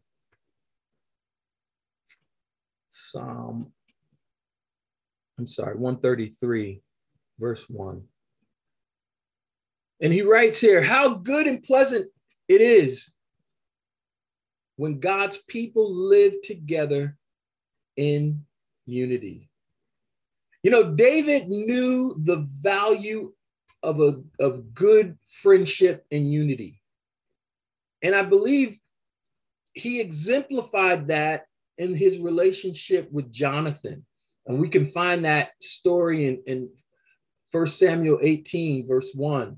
Psalm, 2.90 3.72
I'm 5.38 5.46
sorry, 5.46 5.76
133, 5.76 6.82
verse 7.38 7.70
1. 7.70 8.02
And 10.02 10.12
he 10.12 10.24
writes 10.24 10.60
here, 10.60 10.82
How 10.82 11.14
good 11.14 11.46
and 11.46 11.62
pleasant 11.62 12.10
it 12.48 12.62
is 12.62 13.14
when 14.78 15.00
God's 15.00 15.38
people 15.38 15.94
live 15.94 16.34
together 16.44 17.16
in 17.96 18.44
unity. 18.88 19.52
You 20.64 20.72
know, 20.72 20.96
David 20.96 21.48
knew 21.48 22.16
the 22.24 22.48
value 22.60 23.34
of 23.84 24.00
a 24.00 24.24
of 24.40 24.74
good 24.74 25.16
friendship 25.28 26.08
and 26.12 26.32
unity. 26.34 26.80
And 28.04 28.14
I 28.14 28.22
believe 28.22 28.78
he 29.74 30.00
exemplified 30.00 31.08
that 31.08 31.46
in 31.78 31.96
his 31.96 32.20
relationship 32.20 33.10
with 33.12 33.32
Jonathan. 33.32 34.06
And 34.46 34.60
we 34.60 34.70
can 34.70 34.86
find 34.86 35.26
that 35.26 35.52
story 35.62 36.28
in, 36.28 36.44
in 36.46 36.70
1 37.52 37.68
Samuel 37.68 38.20
18, 38.22 38.88
verse 38.88 39.14
1. 39.16 39.58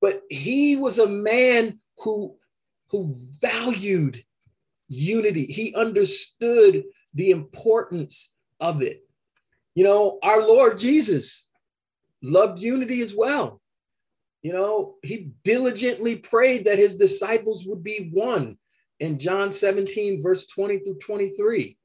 But 0.00 0.22
he 0.28 0.76
was 0.76 0.98
a 0.98 1.08
man 1.08 1.80
who, 1.98 2.36
who 2.90 3.14
valued 3.40 4.22
unity. 4.88 5.46
He 5.46 5.74
understood 5.74 6.84
the 7.14 7.30
importance 7.30 8.34
of 8.60 8.82
it. 8.82 9.00
You 9.74 9.84
know, 9.84 10.18
our 10.22 10.46
Lord 10.46 10.78
Jesus 10.78 11.50
loved 12.22 12.58
unity 12.60 13.00
as 13.00 13.14
well. 13.14 13.60
You 14.42 14.52
know, 14.52 14.96
he 15.02 15.32
diligently 15.42 16.16
prayed 16.16 16.64
that 16.64 16.78
his 16.78 16.96
disciples 16.96 17.66
would 17.66 17.82
be 17.82 18.10
one 18.12 18.56
in 19.00 19.18
John 19.18 19.50
17, 19.50 20.22
verse 20.22 20.46
20 20.46 20.78
through 20.78 20.98
23. 20.98 21.76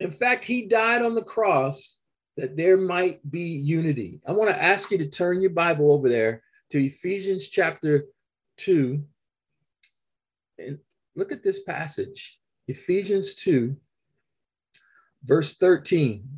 In 0.00 0.10
fact, 0.10 0.44
he 0.44 0.66
died 0.66 1.02
on 1.02 1.14
the 1.14 1.22
cross 1.22 2.02
that 2.36 2.56
there 2.56 2.76
might 2.76 3.20
be 3.30 3.42
unity. 3.42 4.20
I 4.26 4.32
want 4.32 4.50
to 4.50 4.62
ask 4.62 4.90
you 4.90 4.98
to 4.98 5.08
turn 5.08 5.42
your 5.42 5.50
Bible 5.50 5.92
over 5.92 6.08
there 6.08 6.42
to 6.70 6.82
Ephesians 6.82 7.48
chapter 7.48 8.06
2 8.58 9.04
and 10.58 10.78
look 11.16 11.32
at 11.32 11.42
this 11.42 11.62
passage. 11.62 12.38
Ephesians 12.68 13.34
2, 13.36 13.76
verse 15.24 15.56
13. 15.56 16.28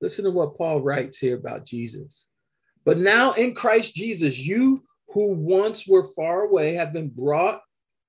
Listen 0.00 0.24
to 0.24 0.30
what 0.30 0.56
Paul 0.56 0.82
writes 0.82 1.18
here 1.18 1.36
about 1.36 1.64
Jesus. 1.64 2.28
But 2.88 2.96
now 2.96 3.34
in 3.34 3.54
Christ 3.54 3.94
Jesus, 3.94 4.38
you 4.38 4.82
who 5.08 5.34
once 5.34 5.86
were 5.86 6.06
far 6.16 6.44
away 6.44 6.72
have 6.72 6.94
been 6.94 7.10
brought 7.10 7.60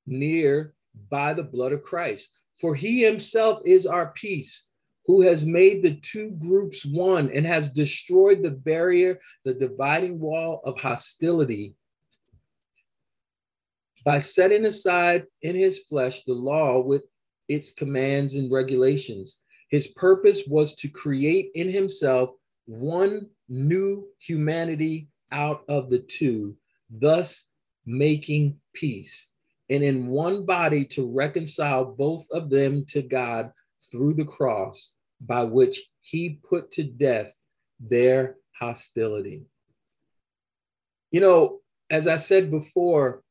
near 0.07 0.73
by 1.11 1.33
the 1.33 1.43
blood 1.43 1.73
of 1.73 1.83
Christ. 1.83 2.31
For 2.61 2.73
he 2.73 3.03
himself 3.03 3.61
is 3.65 3.85
our 3.85 4.13
peace, 4.13 4.69
who 5.05 5.19
has 5.23 5.45
made 5.45 5.83
the 5.83 5.95
two 5.95 6.31
groups 6.31 6.85
one 6.85 7.29
and 7.29 7.45
has 7.45 7.73
destroyed 7.73 8.41
the 8.41 8.51
barrier, 8.51 9.19
the 9.43 9.53
dividing 9.53 10.17
wall 10.17 10.61
of 10.63 10.79
hostility 10.79 11.75
by 14.05 14.17
setting 14.17 14.63
aside 14.63 15.25
in 15.41 15.57
his 15.57 15.79
flesh 15.89 16.23
the 16.23 16.31
law 16.31 16.79
with 16.79 17.03
its 17.49 17.73
commands 17.73 18.35
and 18.35 18.49
regulations. 18.49 19.39
His 19.67 19.87
purpose 19.87 20.43
was 20.47 20.73
to 20.75 20.87
create 20.87 21.51
in 21.53 21.69
himself 21.69 22.31
one 22.69 23.27
new 23.47 24.07
humanity 24.19 25.09
out 25.31 25.63
of 25.67 25.89
the 25.89 25.97
two, 25.97 26.55
thus 26.91 27.49
making 27.87 28.59
peace, 28.73 29.31
and 29.71 29.83
in 29.83 30.05
one 30.05 30.45
body 30.45 30.85
to 30.85 31.11
reconcile 31.11 31.83
both 31.83 32.27
of 32.31 32.51
them 32.51 32.85
to 32.85 33.01
God 33.01 33.51
through 33.91 34.13
the 34.13 34.25
cross, 34.25 34.93
by 35.19 35.43
which 35.43 35.81
he 36.01 36.39
put 36.47 36.69
to 36.73 36.83
death 36.83 37.33
their 37.79 38.35
hostility. 38.51 39.47
You 41.09 41.21
know, 41.21 41.61
as 41.89 42.07
I 42.07 42.17
said 42.17 42.51
before, 42.51 43.23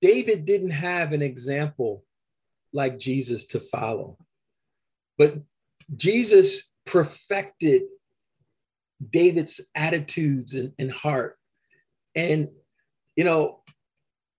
David 0.00 0.46
didn't 0.46 0.70
have 0.70 1.12
an 1.12 1.20
example 1.20 2.04
like 2.72 2.98
Jesus 2.98 3.46
to 3.48 3.60
follow, 3.60 4.16
but 5.18 5.34
Jesus 5.94 6.72
perfected 6.86 7.82
David's 9.10 9.60
attitudes 9.74 10.54
and, 10.54 10.72
and 10.78 10.90
heart. 10.90 11.36
And, 12.14 12.48
you 13.16 13.24
know, 13.24 13.60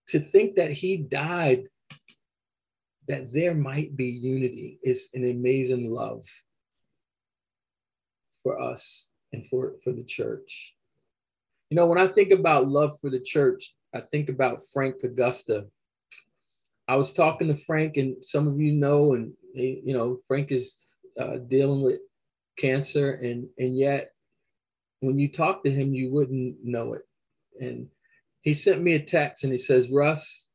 to 0.10 0.20
think 0.20 0.56
that 0.56 0.72
he 0.72 0.98
died, 0.98 1.66
that 3.08 3.32
there 3.32 3.54
might 3.54 3.96
be 3.96 4.08
unity 4.08 4.80
is 4.84 5.10
an 5.14 5.30
amazing 5.30 5.92
love 5.92 6.26
for 8.42 8.60
us 8.60 9.12
and 9.34 9.46
for, 9.48 9.76
for 9.84 9.92
the 9.92 10.04
church. 10.04 10.76
You 11.70 11.76
know, 11.76 11.88
when 11.88 11.98
I 11.98 12.08
think 12.08 12.32
about 12.32 12.70
love 12.70 12.98
for 13.00 13.10
the 13.10 13.20
church, 13.20 13.76
I 13.94 14.02
think 14.02 14.30
about 14.30 14.62
Frank 14.74 14.96
Augusta. 15.04 15.68
I 16.88 16.96
was 16.96 17.14
talking 17.14 17.50
to 17.50 17.56
Frank, 17.56 17.98
and 17.98 18.24
some 18.24 18.48
of 18.48 18.60
you 18.60 18.74
know, 18.74 19.14
and 19.14 19.34
you 19.54 19.94
know, 19.94 20.20
Frank 20.26 20.52
is 20.52 20.82
uh, 21.20 21.38
dealing 21.50 21.82
with 21.82 22.00
cancer, 22.58 23.14
and 23.14 23.48
and 23.58 23.78
yet 23.78 24.12
when 25.00 25.18
you 25.18 25.32
talk 25.32 25.64
to 25.64 25.72
him, 25.72 25.94
you 25.94 26.12
wouldn't 26.12 26.58
know 26.64 26.94
it. 26.94 27.04
And 27.60 27.88
he 28.42 28.54
sent 28.54 28.82
me 28.82 28.94
a 28.94 29.00
text, 29.00 29.44
and 29.44 29.52
he 29.52 29.60
says, 29.60 29.92
"Russ, 29.92 30.48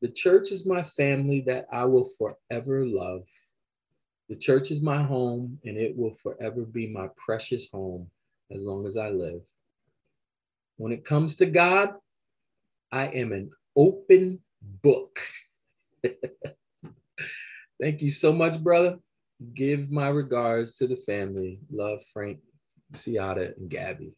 the 0.00 0.08
church 0.08 0.50
is 0.50 0.66
my 0.66 0.82
family 0.82 1.42
that 1.42 1.66
I 1.72 1.84
will 1.84 2.08
forever 2.18 2.86
love. 2.86 3.26
The 4.28 4.36
church 4.36 4.70
is 4.70 4.82
my 4.82 5.02
home, 5.02 5.58
and 5.64 5.76
it 5.76 5.96
will 5.96 6.14
forever 6.14 6.62
be 6.62 6.88
my 6.88 7.08
precious 7.16 7.68
home 7.70 8.08
as 8.50 8.64
long 8.64 8.86
as 8.86 8.96
I 8.96 9.10
live. 9.10 9.42
When 10.76 10.92
it 10.92 11.04
comes 11.04 11.36
to 11.36 11.46
God, 11.46 11.94
I 12.92 13.06
am 13.08 13.32
an 13.32 13.50
open 13.76 14.40
book. 14.82 15.20
Thank 17.80 18.02
you 18.02 18.10
so 18.10 18.32
much, 18.32 18.62
brother. 18.62 18.98
Give 19.54 19.90
my 19.90 20.08
regards 20.08 20.76
to 20.76 20.86
the 20.86 20.96
family. 20.96 21.60
Love 21.70 22.02
Frank, 22.12 22.38
Ciata, 22.92 23.56
and 23.56 23.70
Gabby. 23.70 24.12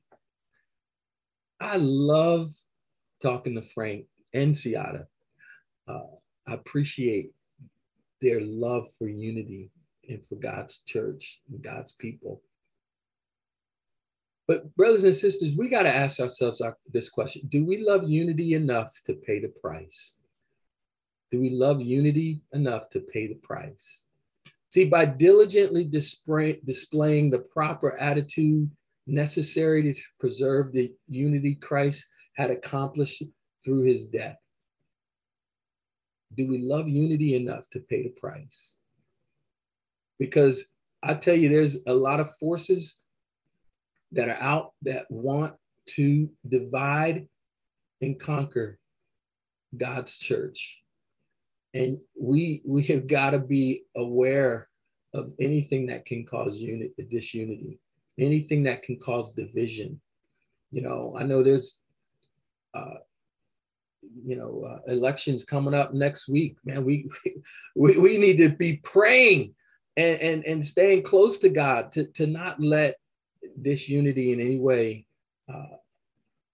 I 1.60 1.76
love 1.76 2.50
talking 3.22 3.54
to 3.54 3.62
Frank 3.62 4.06
and 4.34 4.54
Ciata. 4.54 5.06
Uh, 5.86 6.00
I 6.46 6.54
appreciate 6.54 7.30
their 8.20 8.40
love 8.40 8.86
for 8.98 9.08
unity 9.08 9.70
and 10.08 10.24
for 10.26 10.34
God's 10.36 10.80
church 10.80 11.40
and 11.50 11.62
God's 11.62 11.92
people. 11.92 12.42
But, 14.48 14.74
brothers 14.74 15.04
and 15.04 15.14
sisters, 15.14 15.56
we 15.56 15.68
got 15.68 15.82
to 15.82 15.94
ask 15.94 16.18
ourselves 16.18 16.60
our, 16.60 16.76
this 16.92 17.10
question 17.10 17.42
Do 17.48 17.64
we 17.64 17.78
love 17.78 18.08
unity 18.08 18.54
enough 18.54 18.92
to 19.06 19.14
pay 19.14 19.38
the 19.38 19.52
price? 19.60 20.16
Do 21.30 21.40
we 21.40 21.50
love 21.50 21.80
unity 21.80 22.42
enough 22.52 22.90
to 22.90 23.00
pay 23.00 23.28
the 23.28 23.36
price? 23.36 24.06
See, 24.72 24.86
by 24.86 25.04
diligently 25.04 25.84
display, 25.84 26.58
displaying 26.64 27.28
the 27.28 27.40
proper 27.40 27.94
attitude 27.98 28.70
necessary 29.06 29.82
to 29.82 30.00
preserve 30.18 30.72
the 30.72 30.94
unity 31.08 31.56
Christ 31.56 32.08
had 32.36 32.50
accomplished 32.50 33.22
through 33.62 33.82
his 33.82 34.08
death, 34.08 34.38
do 36.34 36.48
we 36.48 36.56
love 36.56 36.88
unity 36.88 37.34
enough 37.34 37.68
to 37.72 37.80
pay 37.80 38.04
the 38.04 38.14
price? 38.18 38.78
Because 40.18 40.72
I 41.02 41.14
tell 41.14 41.36
you, 41.36 41.50
there's 41.50 41.76
a 41.86 41.92
lot 41.92 42.18
of 42.18 42.34
forces 42.36 43.02
that 44.12 44.30
are 44.30 44.40
out 44.40 44.72
that 44.82 45.04
want 45.10 45.52
to 45.96 46.30
divide 46.48 47.28
and 48.00 48.18
conquer 48.18 48.78
God's 49.76 50.16
church. 50.16 50.81
And 51.74 51.98
we 52.20 52.62
we 52.66 52.82
have 52.84 53.06
got 53.06 53.30
to 53.30 53.38
be 53.38 53.84
aware 53.96 54.68
of 55.14 55.32
anything 55.40 55.86
that 55.86 56.04
can 56.04 56.24
cause 56.26 56.60
unit 56.60 56.92
disunity, 57.10 57.78
anything 58.18 58.62
that 58.64 58.82
can 58.82 58.98
cause 58.98 59.32
division. 59.34 60.00
You 60.70 60.82
know, 60.82 61.16
I 61.18 61.24
know 61.24 61.42
there's 61.42 61.80
uh, 62.74 62.98
you 64.24 64.36
know 64.36 64.64
uh, 64.64 64.92
elections 64.92 65.44
coming 65.44 65.74
up 65.74 65.94
next 65.94 66.28
week 66.28 66.56
man 66.64 66.84
we, 66.84 67.08
we 67.76 67.98
we 67.98 68.18
need 68.18 68.36
to 68.36 68.50
be 68.50 68.76
praying 68.78 69.54
and 69.96 70.20
and, 70.20 70.44
and 70.44 70.66
staying 70.66 71.02
close 71.02 71.38
to 71.38 71.48
god 71.48 71.92
to, 71.92 72.04
to 72.06 72.26
not 72.26 72.60
let 72.60 72.96
disunity 73.60 74.32
in 74.32 74.40
any 74.40 74.58
way 74.58 75.06
uh, 75.52 75.76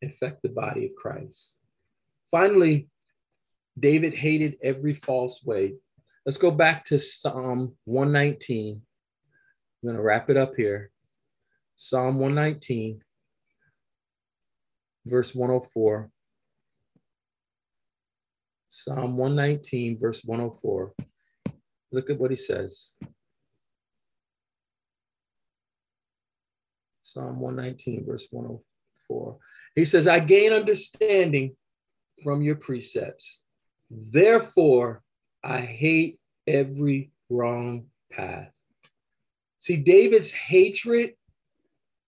affect 0.03 0.43
the 0.43 0.49
body 0.49 0.87
of 0.87 0.95
christ 0.95 1.61
finally 2.31 2.89
david 3.79 4.14
hated 4.14 4.57
every 4.62 4.95
false 4.95 5.45
way 5.45 5.75
let's 6.27 6.38
go 6.38 6.51
back 6.51 6.85
to 6.85 6.99
psalm 6.99 7.75
119 7.85 8.75
i'm 8.77 9.87
going 9.87 9.97
to 9.97 10.03
wrap 10.03 10.31
it 10.31 10.37
up 10.37 10.55
here 10.57 10.91
psalm 11.77 12.19
119 12.19 13.01
verse 15.07 15.35
104 15.35 16.11
Psalm 18.69 19.17
119, 19.17 19.99
verse 19.99 20.23
104. 20.25 20.93
Look 21.91 22.11
at 22.11 22.19
what 22.19 22.31
he 22.31 22.37
says. 22.37 22.97
Psalm 27.03 27.41
119, 27.41 28.07
verse 28.07 28.29
104. 28.31 29.38
He 29.75 29.85
says, 29.85 30.07
I 30.07 30.21
gain 30.21 30.53
understanding 30.53 31.57
from 32.23 32.43
your 32.43 32.57
precepts. 32.57 33.43
Therefore, 33.90 35.03
I 35.42 35.61
hate 35.61 36.20
every 36.46 37.11
wrong 37.31 37.87
path. 38.11 38.53
See, 39.59 39.77
David's 39.77 40.33
hatred 40.33 41.14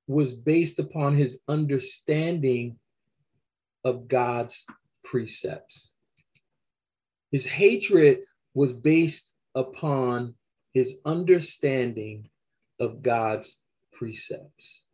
was 0.06 0.34
based 0.34 0.78
upon 0.78 1.16
his 1.16 1.40
understanding 1.48 2.78
of 3.84 4.08
God's 4.08 4.66
precepts. 5.04 5.94
His 7.30 7.46
hatred 7.46 8.20
was 8.54 8.72
based 8.72 9.34
upon 9.54 10.34
his 10.74 11.00
understanding 11.04 12.28
of 12.78 13.02
God's 13.02 13.60
precepts. 13.92 14.86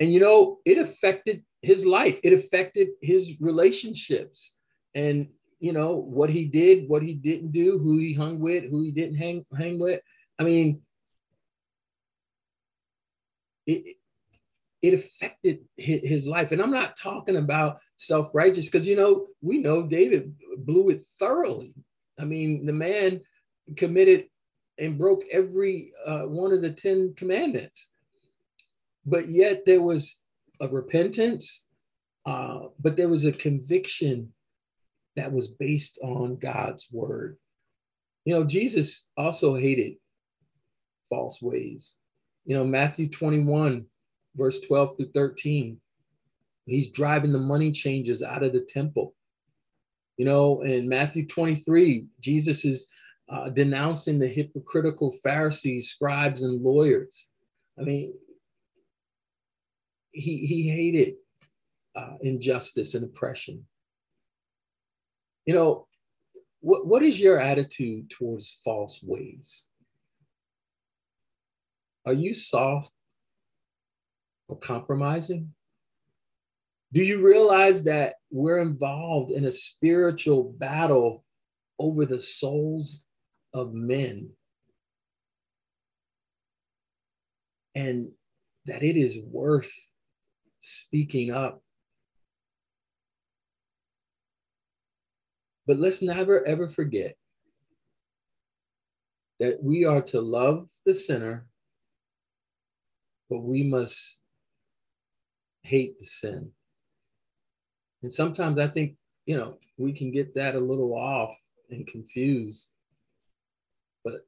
And 0.00 0.12
you 0.12 0.20
know, 0.20 0.58
it 0.64 0.78
affected 0.78 1.44
his 1.62 1.86
life, 1.86 2.20
it 2.22 2.32
affected 2.32 2.88
his 3.00 3.40
relationships 3.40 4.55
and 4.96 5.28
you 5.60 5.72
know 5.72 5.94
what 5.96 6.30
he 6.30 6.46
did, 6.46 6.88
what 6.88 7.02
he 7.02 7.14
didn't 7.14 7.52
do, 7.52 7.78
who 7.78 7.98
he 7.98 8.14
hung 8.14 8.40
with, 8.40 8.64
who 8.64 8.82
he 8.82 8.90
didn't 8.90 9.16
hang 9.16 9.44
hang 9.56 9.78
with. 9.78 10.00
I 10.38 10.42
mean, 10.42 10.82
it 13.66 13.96
it 14.82 14.94
affected 14.94 15.60
his 15.76 16.26
life. 16.26 16.52
And 16.52 16.60
I'm 16.60 16.70
not 16.70 16.96
talking 16.96 17.36
about 17.36 17.78
self 17.96 18.34
righteous 18.34 18.68
because, 18.70 18.86
you 18.86 18.96
know, 18.96 19.26
we 19.42 19.58
know 19.58 19.86
David 19.86 20.34
blew 20.58 20.90
it 20.90 21.02
thoroughly. 21.18 21.74
I 22.18 22.24
mean, 22.24 22.66
the 22.66 22.72
man 22.72 23.20
committed 23.76 24.26
and 24.78 24.98
broke 24.98 25.22
every 25.32 25.92
uh, 26.06 26.22
one 26.22 26.52
of 26.52 26.62
the 26.62 26.70
10 26.70 27.14
commandments. 27.16 27.92
But 29.04 29.28
yet 29.28 29.64
there 29.66 29.82
was 29.82 30.22
a 30.60 30.68
repentance, 30.68 31.66
uh, 32.24 32.68
but 32.80 32.96
there 32.96 33.08
was 33.08 33.24
a 33.24 33.32
conviction 33.32 34.32
that 35.16 35.32
was 35.32 35.48
based 35.48 35.98
on 36.02 36.36
God's 36.36 36.88
word. 36.92 37.36
You 38.24 38.34
know, 38.34 38.44
Jesus 38.44 39.08
also 39.16 39.54
hated 39.54 39.94
false 41.08 41.40
ways. 41.40 41.98
You 42.44 42.56
know, 42.56 42.64
Matthew 42.64 43.08
21 43.08 43.86
verse 44.36 44.60
12 44.60 44.96
through 44.96 45.10
13. 45.14 45.80
He's 46.64 46.90
driving 46.90 47.32
the 47.32 47.38
money 47.38 47.72
changers 47.72 48.22
out 48.22 48.42
of 48.42 48.52
the 48.52 48.60
temple. 48.60 49.14
You 50.16 50.24
know, 50.24 50.62
in 50.62 50.88
Matthew 50.88 51.26
23, 51.26 52.06
Jesus 52.20 52.64
is 52.64 52.90
uh, 53.28 53.50
denouncing 53.50 54.18
the 54.18 54.28
hypocritical 54.28 55.12
Pharisees, 55.22 55.90
scribes, 55.90 56.42
and 56.42 56.62
lawyers. 56.62 57.28
I 57.78 57.82
mean, 57.82 58.14
he, 60.12 60.38
he 60.46 60.68
hated 60.68 61.14
uh, 61.94 62.16
injustice 62.22 62.94
and 62.94 63.04
oppression. 63.04 63.64
You 65.46 65.54
know, 65.54 65.86
what, 66.60 66.86
what 66.86 67.02
is 67.02 67.20
your 67.20 67.40
attitude 67.40 68.10
towards 68.10 68.60
false 68.64 69.00
ways? 69.02 69.68
Are 72.04 72.12
you 72.12 72.34
soft 72.34 72.92
or 74.48 74.58
compromising? 74.58 75.52
Do 76.92 77.04
you 77.04 77.24
realize 77.24 77.84
that 77.84 78.14
we're 78.30 78.60
involved 78.60 79.32
in 79.32 79.44
a 79.44 79.52
spiritual 79.52 80.54
battle 80.58 81.24
over 81.78 82.04
the 82.04 82.20
souls 82.20 83.04
of 83.54 83.74
men? 83.74 84.30
And 87.74 88.12
that 88.66 88.82
it 88.82 88.96
is 88.96 89.20
worth 89.26 89.72
speaking 90.60 91.30
up. 91.30 91.62
But 95.66 95.78
let's 95.78 96.02
never 96.02 96.46
ever 96.46 96.68
forget 96.68 97.16
that 99.40 99.62
we 99.62 99.84
are 99.84 100.00
to 100.00 100.20
love 100.20 100.68
the 100.84 100.94
sinner, 100.94 101.46
but 103.28 103.40
we 103.40 103.64
must 103.64 104.22
hate 105.62 105.98
the 105.98 106.06
sin. 106.06 106.50
And 108.02 108.12
sometimes 108.12 108.58
I 108.58 108.68
think, 108.68 108.94
you 109.26 109.36
know, 109.36 109.58
we 109.76 109.92
can 109.92 110.12
get 110.12 110.34
that 110.36 110.54
a 110.54 110.60
little 110.60 110.94
off 110.94 111.36
and 111.70 111.86
confused. 111.86 112.72
But 114.04 114.26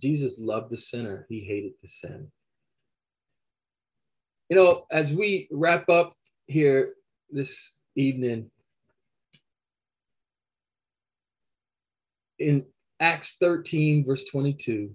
Jesus 0.00 0.38
loved 0.38 0.70
the 0.70 0.76
sinner, 0.76 1.26
he 1.28 1.40
hated 1.40 1.72
the 1.82 1.88
sin. 1.88 2.30
You 4.50 4.56
know, 4.56 4.86
as 4.90 5.14
we 5.14 5.48
wrap 5.50 5.88
up 5.88 6.14
here 6.46 6.94
this 7.30 7.76
evening 7.96 8.50
in 12.38 12.66
Acts 13.00 13.36
13, 13.40 14.04
verse 14.04 14.24
22, 14.26 14.92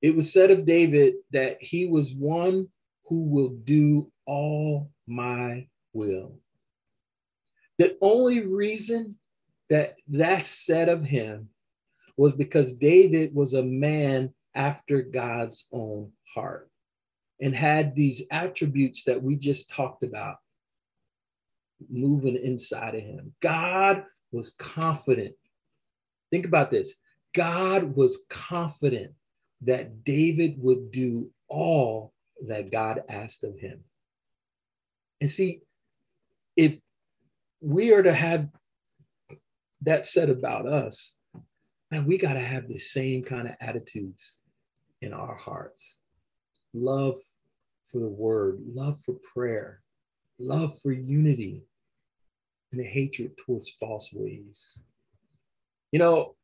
it 0.00 0.16
was 0.16 0.32
said 0.32 0.50
of 0.50 0.66
David 0.66 1.14
that 1.32 1.62
he 1.62 1.86
was 1.86 2.14
one 2.14 2.68
who 3.06 3.24
will 3.24 3.50
do 3.64 4.10
all 4.26 4.90
my 5.06 5.66
will. 5.92 6.38
The 7.78 7.96
only 8.00 8.46
reason 8.46 9.16
that 9.70 9.96
that's 10.08 10.48
said 10.48 10.88
of 10.88 11.04
him 11.04 11.48
was 12.16 12.32
because 12.32 12.74
David 12.74 13.34
was 13.34 13.54
a 13.54 13.62
man 13.62 14.32
after 14.54 15.02
God's 15.02 15.66
own 15.72 16.12
heart 16.34 16.68
and 17.40 17.54
had 17.54 17.94
these 17.94 18.26
attributes 18.30 19.04
that 19.04 19.22
we 19.22 19.36
just 19.36 19.70
talked 19.70 20.02
about 20.02 20.36
moving 21.90 22.36
inside 22.36 22.94
of 22.94 23.02
him. 23.02 23.34
God 23.40 24.04
was 24.32 24.50
confident. 24.58 25.34
Think 26.30 26.46
about 26.46 26.70
this 26.70 26.96
God 27.34 27.96
was 27.96 28.24
confident 28.28 29.12
that 29.62 30.04
David 30.04 30.56
would 30.58 30.90
do 30.90 31.30
all 31.48 32.12
that 32.46 32.72
God 32.72 33.02
asked 33.08 33.44
of 33.44 33.58
him. 33.58 33.80
And 35.20 35.30
see, 35.30 35.60
if 36.56 36.78
we 37.60 37.92
are 37.92 38.02
to 38.02 38.12
have 38.12 38.48
that 39.82 40.04
said 40.04 40.30
about 40.30 40.66
us, 40.66 41.18
man, 41.90 42.06
we 42.06 42.18
got 42.18 42.34
to 42.34 42.40
have 42.40 42.68
the 42.68 42.78
same 42.78 43.22
kind 43.22 43.48
of 43.48 43.54
attitudes 43.60 44.40
in 45.00 45.12
our 45.12 45.36
hearts 45.36 46.00
love 46.74 47.14
for 47.84 47.98
the 47.98 48.08
word, 48.08 48.60
love 48.74 48.98
for 49.04 49.14
prayer, 49.34 49.82
love 50.38 50.72
for 50.80 50.92
unity, 50.92 51.62
and 52.72 52.84
hatred 52.84 53.32
towards 53.36 53.70
false 53.70 54.10
ways. 54.12 54.82
You 55.90 55.98
know, 55.98 56.36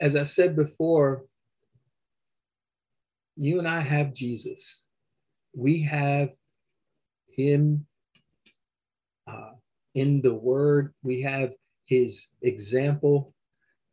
as 0.00 0.16
I 0.16 0.22
said 0.22 0.56
before, 0.56 1.24
you 3.36 3.58
and 3.58 3.68
I 3.68 3.80
have 3.80 4.14
Jesus. 4.14 4.86
We 5.54 5.82
have 5.82 6.30
him 7.30 7.86
uh, 9.26 9.52
in 9.94 10.22
the 10.22 10.34
word. 10.34 10.92
We 11.02 11.22
have 11.22 11.52
his 11.84 12.28
example. 12.42 13.34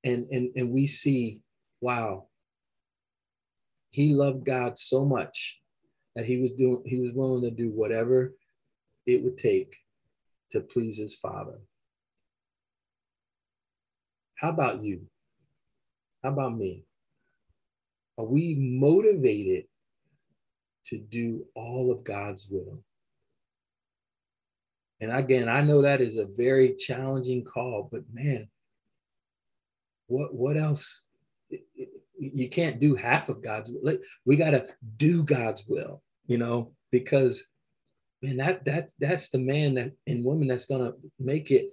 And, 0.03 0.27
and, 0.31 0.49
and 0.55 0.71
we 0.71 0.87
see, 0.87 1.41
wow, 1.81 2.27
he 3.91 4.13
loved 4.13 4.45
God 4.45 4.77
so 4.77 5.05
much 5.05 5.61
that 6.15 6.25
he 6.25 6.37
was 6.37 6.53
doing, 6.53 6.81
he 6.85 6.99
was 6.99 7.11
willing 7.13 7.43
to 7.43 7.51
do 7.51 7.69
whatever 7.69 8.33
it 9.05 9.23
would 9.23 9.37
take 9.37 9.75
to 10.51 10.61
please 10.61 10.97
his 10.97 11.15
father. 11.15 11.59
How 14.35 14.49
about 14.49 14.81
you? 14.81 15.01
How 16.23 16.29
about 16.29 16.57
me? 16.57 16.85
Are 18.17 18.25
we 18.25 18.55
motivated 18.55 19.65
to 20.85 20.97
do 20.97 21.45
all 21.55 21.91
of 21.91 22.03
God's 22.03 22.47
will? 22.49 22.83
And 25.01 25.11
again, 25.11 25.47
I 25.47 25.61
know 25.61 25.81
that 25.81 26.01
is 26.01 26.17
a 26.17 26.25
very 26.25 26.75
challenging 26.75 27.45
call, 27.45 27.87
but 27.91 28.03
man, 28.11 28.49
what 30.07 30.33
what 30.33 30.57
else? 30.57 31.05
You 32.17 32.49
can't 32.49 32.81
do 32.81 32.95
half 32.95 33.29
of 33.29 33.41
God's 33.41 33.71
will. 33.71 33.97
We 34.25 34.35
got 34.35 34.51
to 34.51 34.67
do 34.97 35.23
God's 35.23 35.65
will, 35.67 36.03
you 36.27 36.37
know, 36.37 36.73
because 36.91 37.47
man, 38.21 38.37
that 38.37 38.65
that 38.65 38.89
that's 38.99 39.29
the 39.29 39.39
man 39.39 39.75
that 39.75 39.91
and 40.07 40.25
woman 40.25 40.47
that's 40.47 40.65
gonna 40.65 40.93
make 41.19 41.51
it. 41.51 41.69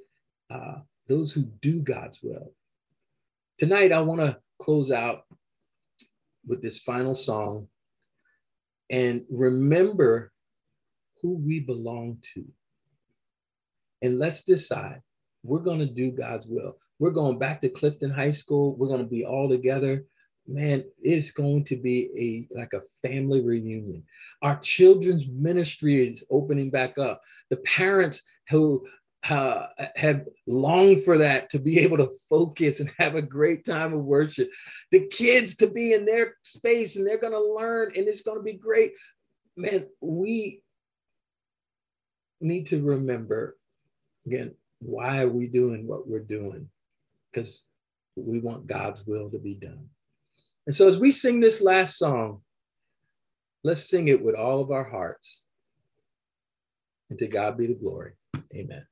Uh, 0.51 0.77
those 1.09 1.33
who 1.33 1.43
do 1.43 1.83
God's 1.83 2.21
will. 2.23 2.53
Tonight, 3.59 3.93
I 3.93 4.01
want 4.01 4.21
to 4.21 4.39
close 4.61 4.91
out 4.91 5.23
with 6.47 6.63
this 6.63 6.81
final 6.81 7.15
song 7.15 7.69
and 8.91 9.23
remember 9.31 10.33
who 11.23 11.37
we 11.37 11.61
belong 11.61 12.19
to. 12.35 12.45
And 14.03 14.19
let's 14.19 14.45
decide 14.45 15.01
we're 15.43 15.61
going 15.61 15.79
to 15.79 15.87
do 15.87 16.13
God's 16.13 16.47
will. 16.47 16.77
We're 16.99 17.11
going 17.11 17.39
back 17.39 17.61
to 17.61 17.69
Clifton 17.69 18.11
High 18.11 18.31
School. 18.31 18.77
We're 18.77 18.89
going 18.89 19.03
to 19.03 19.07
be 19.07 19.25
all 19.25 19.49
together. 19.49 20.05
Man, 20.49 20.85
it's 21.03 21.33
going 21.33 21.65
to 21.65 21.77
be 21.77 22.49
a 22.53 22.57
like 22.57 22.73
a 22.73 22.83
family 23.03 23.43
reunion. 23.43 24.05
Our 24.43 24.59
children's 24.61 25.29
ministry 25.29 26.07
is 26.07 26.25
opening 26.31 26.71
back 26.71 26.99
up. 26.99 27.21
The 27.51 27.57
parents 27.59 28.23
who 28.49 28.87
uh, 29.29 29.67
have 29.97 30.25
longed 30.47 31.03
for 31.03 31.19
that 31.19 31.51
to 31.51 31.59
be 31.59 31.81
able 31.81 31.97
to 31.97 32.09
focus 32.31 32.81
and 32.81 32.91
have 32.99 33.17
a 33.17 33.23
great 33.23 33.65
time 33.65 33.93
of 33.93 34.05
worship. 34.05 34.51
The 34.93 35.09
kids 35.09 35.57
to 35.57 35.67
be 35.67 35.95
in 35.95 36.05
their 36.05 36.37
space 36.43 36.97
and 36.97 37.07
they're 37.07 37.19
going 37.19 37.33
to 37.33 37.55
learn 37.55 37.93
and 37.97 38.07
it's 38.07 38.23
going 38.23 38.39
to 38.39 38.45
be 38.45 38.53
great. 38.53 38.93
Man, 39.57 39.87
we 40.01 40.63
need 42.41 42.67
to 42.67 42.83
remember 42.85 43.57
again 44.27 44.55
why 44.81 45.23
are 45.23 45.29
we 45.29 45.49
doing 45.49 45.87
what 45.87 46.07
we're 46.07 46.21
doing? 46.21 46.69
Because 47.33 47.67
we 48.15 48.39
want 48.41 48.67
God's 48.67 49.07
will 49.07 49.31
to 49.31 49.39
be 49.39 49.55
done. 49.55 49.89
And 50.67 50.75
so 50.75 50.89
as 50.89 50.99
we 50.99 51.13
sing 51.13 51.41
this 51.41 51.63
last 51.63 51.97
song, 51.97 52.43
let's 53.63 53.89
sing 53.89 54.09
it 54.09 54.23
with 54.23 54.35
all 54.35 54.61
of 54.61 54.71
our 54.71 54.85
hearts. 54.85 55.47
And 57.09 57.19
to 57.21 57.29
God 57.29 57.57
be 57.57 57.67
the 57.67 57.75
glory. 57.75 58.13
Amen. 58.55 58.85